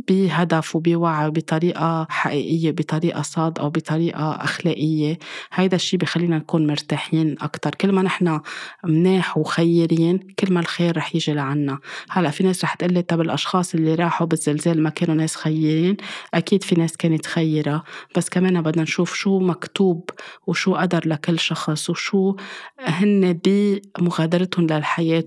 بهدف 0.07 0.75
وبوعي 0.75 1.27
وبطريقة 1.27 2.07
حقيقية 2.09 2.71
بطريقة 2.71 3.21
صادقة 3.21 3.65
وبطريقة 3.65 4.31
أخلاقية. 4.31 5.17
هيدا 5.53 5.75
الشيء 5.75 5.99
بخلينا 5.99 6.37
نكون 6.37 6.67
مرتاحين 6.67 7.35
أكتر. 7.41 7.75
كل 7.75 7.91
ما 7.91 8.01
نحن 8.01 8.39
مناح 8.83 9.37
وخيرين 9.37 10.17
كل 10.17 10.53
ما 10.53 10.59
الخير 10.59 10.97
رح 10.97 11.15
يجي 11.15 11.33
لعنا. 11.33 11.79
هلأ 12.09 12.29
في 12.29 12.43
ناس 12.43 12.63
رح 12.63 12.73
تقلي 12.73 13.01
طب 13.01 13.21
الأشخاص 13.21 13.75
اللي 13.75 13.95
راحوا 13.95 14.27
بالزلزال 14.27 14.83
ما 14.83 14.89
كانوا 14.89 15.15
ناس 15.15 15.35
خيرين؟ 15.35 15.97
أكيد 16.33 16.63
في 16.63 16.75
ناس 16.75 16.97
كانت 16.97 17.25
خيرة. 17.25 17.83
بس 18.17 18.29
كمان 18.29 18.61
بدنا 18.61 18.83
نشوف 18.83 19.13
شو 19.13 19.39
مكتوب 19.39 20.09
وشو 20.47 20.75
قدر 20.75 21.07
لكل 21.07 21.39
شخص 21.39 21.89
وشو 21.89 22.35
هن 22.79 23.39
بمغادرتهم 23.43 24.67
للحياة 24.67 25.25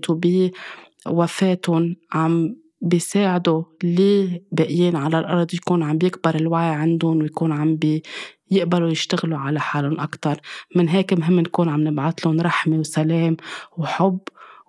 وبوفاتهم 1.05 1.95
عم 2.13 2.62
بيساعدوا 2.83 3.63
اللي 3.83 4.43
باقيين 4.51 4.95
على 4.95 5.19
الأرض 5.19 5.53
يكون 5.53 5.83
عم 5.83 5.97
بيكبر 5.97 6.35
الوعي 6.35 6.69
عندهم 6.69 7.17
ويكون 7.17 7.51
عم 7.51 7.75
بي 7.75 8.03
يقبلوا 8.51 8.89
يشتغلوا 8.89 9.37
على 9.37 9.59
حالهم 9.59 9.99
أكتر. 9.99 10.41
من 10.75 10.89
هيك 10.89 11.13
مهم 11.13 11.39
نكون 11.39 11.69
عم 11.69 11.87
نبعث 11.87 12.25
لهم 12.25 12.41
رحمة 12.41 12.77
وسلام 12.77 13.37
وحب 13.77 14.19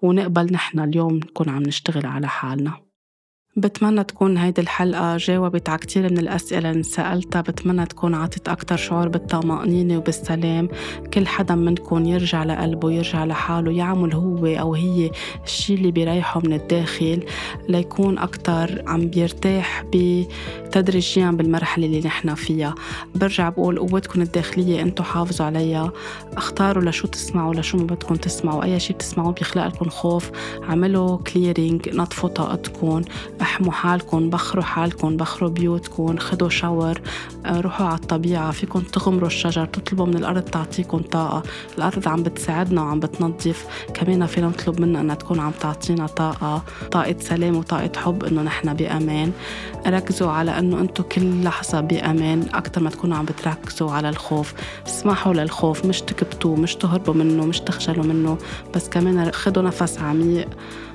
ونقبل 0.02 0.52
نحن 0.52 0.80
اليوم 0.80 1.14
نكون 1.16 1.48
عم 1.48 1.62
نشتغل 1.62 2.06
على 2.06 2.28
حالنا. 2.28 2.84
بتمنى 3.57 4.05
تكون 4.05 4.36
هيدي 4.36 4.61
الحلقة 4.61 5.16
جاوبت 5.16 5.68
على 5.68 5.78
كتير 5.78 6.12
من 6.12 6.18
الأسئلة 6.18 6.70
اللي 6.70 6.82
سألتها. 6.82 7.40
بتمنى 7.40 7.86
تكون 7.86 8.14
عطت 8.14 8.48
أكتر 8.48 8.76
شعور 8.76 9.09
بالطمأنينة 9.09 9.96
وبالسلام. 9.98 10.68
كل 11.14 11.26
حدا 11.26 11.55
منكم 11.55 12.05
يرجع 12.07 12.44
لقلبه 12.44 12.90
يرجع 12.90 13.24
لحاله 13.24 13.72
يعمل 13.72 14.14
هو 14.14 14.46
أو 14.46 14.74
هي 14.74 15.11
الشي 15.44 15.74
اللي 15.74 15.90
بيريحه 15.90 16.40
من 16.40 16.52
الداخل 16.52 17.24
ليكون 17.68 18.18
أكتر 18.18 18.82
عم 18.86 19.07
بيرتاح 19.09 19.84
تدريجيا 20.74 21.30
بالمرحلة 21.30 21.86
اللي 21.86 22.00
نحن 22.00 22.34
فيها. 22.34 22.74
برجع 23.14 23.48
بقول 23.48 23.78
قوتكم 23.78 24.22
الداخلية 24.22 24.82
أنتو 24.82 25.02
حافظوا 25.02 25.46
عليها. 25.46 25.92
اختاروا 26.36 26.84
لشو 26.84 27.06
تسمعوا 27.06 27.54
لشو 27.54 27.78
ما 27.78 27.84
بدكم 27.84 28.14
تسمعوا. 28.14 28.64
أي 28.64 28.80
شي 28.80 28.92
بتسمعوه 28.92 29.32
بيخلق 29.32 29.66
لكم 29.66 29.88
خوف. 29.88 30.30
عملوا 30.68 31.16
clearing 31.16 31.88
نطفوا 31.88 32.28
طاقتكم. 32.28 33.02
احموا 33.42 33.72
حالكم 33.72 34.30
بخروا 34.30 34.64
حالكم 34.64 35.16
بخروا 35.16 35.50
بيوتكم. 35.50 36.16
خدوا 36.16 36.48
shower 36.48 37.00
آه، 37.46 37.60
روحوا 37.60 37.86
على 37.86 37.98
الطبيعة. 37.98 38.50
فيكم 38.50 38.80
تغمروا 38.80 39.26
الشجر 39.26 39.66
تطلبوا 39.66 40.06
من 40.06 40.16
الأرض 40.16 40.42
تعطيكم 40.42 40.98
طاقة. 40.98 41.42
الأرض 41.78 42.08
عم 42.08 42.22
بتساعدنا 42.22 42.82
وعم 42.82 43.00
بتنظف. 43.00 43.66
كمان 43.94 44.26
فينا 44.26 44.46
نطلب 44.48 44.80
منها 44.80 45.00
أنها 45.00 45.14
تكون 45.14 45.40
عم 45.40 45.52
تعطينا 45.60 46.06
طاقة. 46.06 46.62
طاقة 46.92 47.16
سلام 47.20 47.56
وطاقة 47.56 48.00
حب 48.00 48.24
إنه 48.24 48.42
نحن 48.42 48.74
بأمان. 48.74 49.32
ركزوا 49.86 50.30
على 50.30 50.58
إنه 50.64 50.80
أنتم 50.80 51.04
كل 51.04 51.44
لحظة 51.44 51.80
بأمان 51.80 52.46
أكتر 52.54 52.80
ما 52.80 52.90
تكونوا 52.90 53.16
عم 53.16 53.24
بتركزوا 53.24 53.90
على 53.90 54.08
الخوف. 54.08 54.54
اسمحوا 54.86 55.34
للخوف 55.34 55.84
مش 55.84 56.02
تكبتوا 56.02 56.56
مش 56.56 56.76
تهربوا 56.76 57.14
منه 57.14 57.46
مش 57.46 57.60
تخجلوا 57.60 58.04
منه. 58.04 58.38
بس 58.74 58.88
كمان 58.88 59.30
خدوا 59.32 59.62
نفس 59.62 59.98
عميق. 59.98 60.48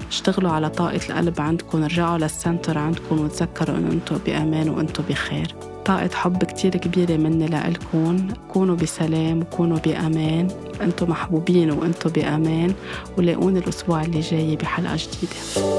اشتغلوا 0.09 0.51
على 0.51 0.69
طاقة 0.69 0.99
القلب 1.09 1.41
عندكم 1.41 1.83
رجعوا 1.83 2.17
للسنتر 2.17 2.77
عندكم 2.77 3.19
وتذكروا 3.19 3.77
إنه 3.77 3.91
أنتم 3.91 4.17
بأمان 4.25 4.69
وأنتم 4.69 5.03
بخير. 5.09 5.55
طاقة 5.85 6.09
حب 6.13 6.43
كتير 6.43 6.71
كبيرة 6.71 7.17
مني 7.17 7.47
لإلكم. 7.47 8.27
كونوا 8.47 8.75
بسلام 8.75 9.41
وكونوا 9.41 9.77
بأمان. 9.77 10.47
أنتم 10.81 11.09
محبوبين 11.09 11.71
وأنتم 11.71 12.09
بأمان. 12.09 12.73
ولاقوني 13.17 13.59
الأسبوع 13.59 14.01
اللي 14.01 14.19
جاي 14.19 14.55
بحلقة 14.55 14.95
جديدة. 14.95 15.69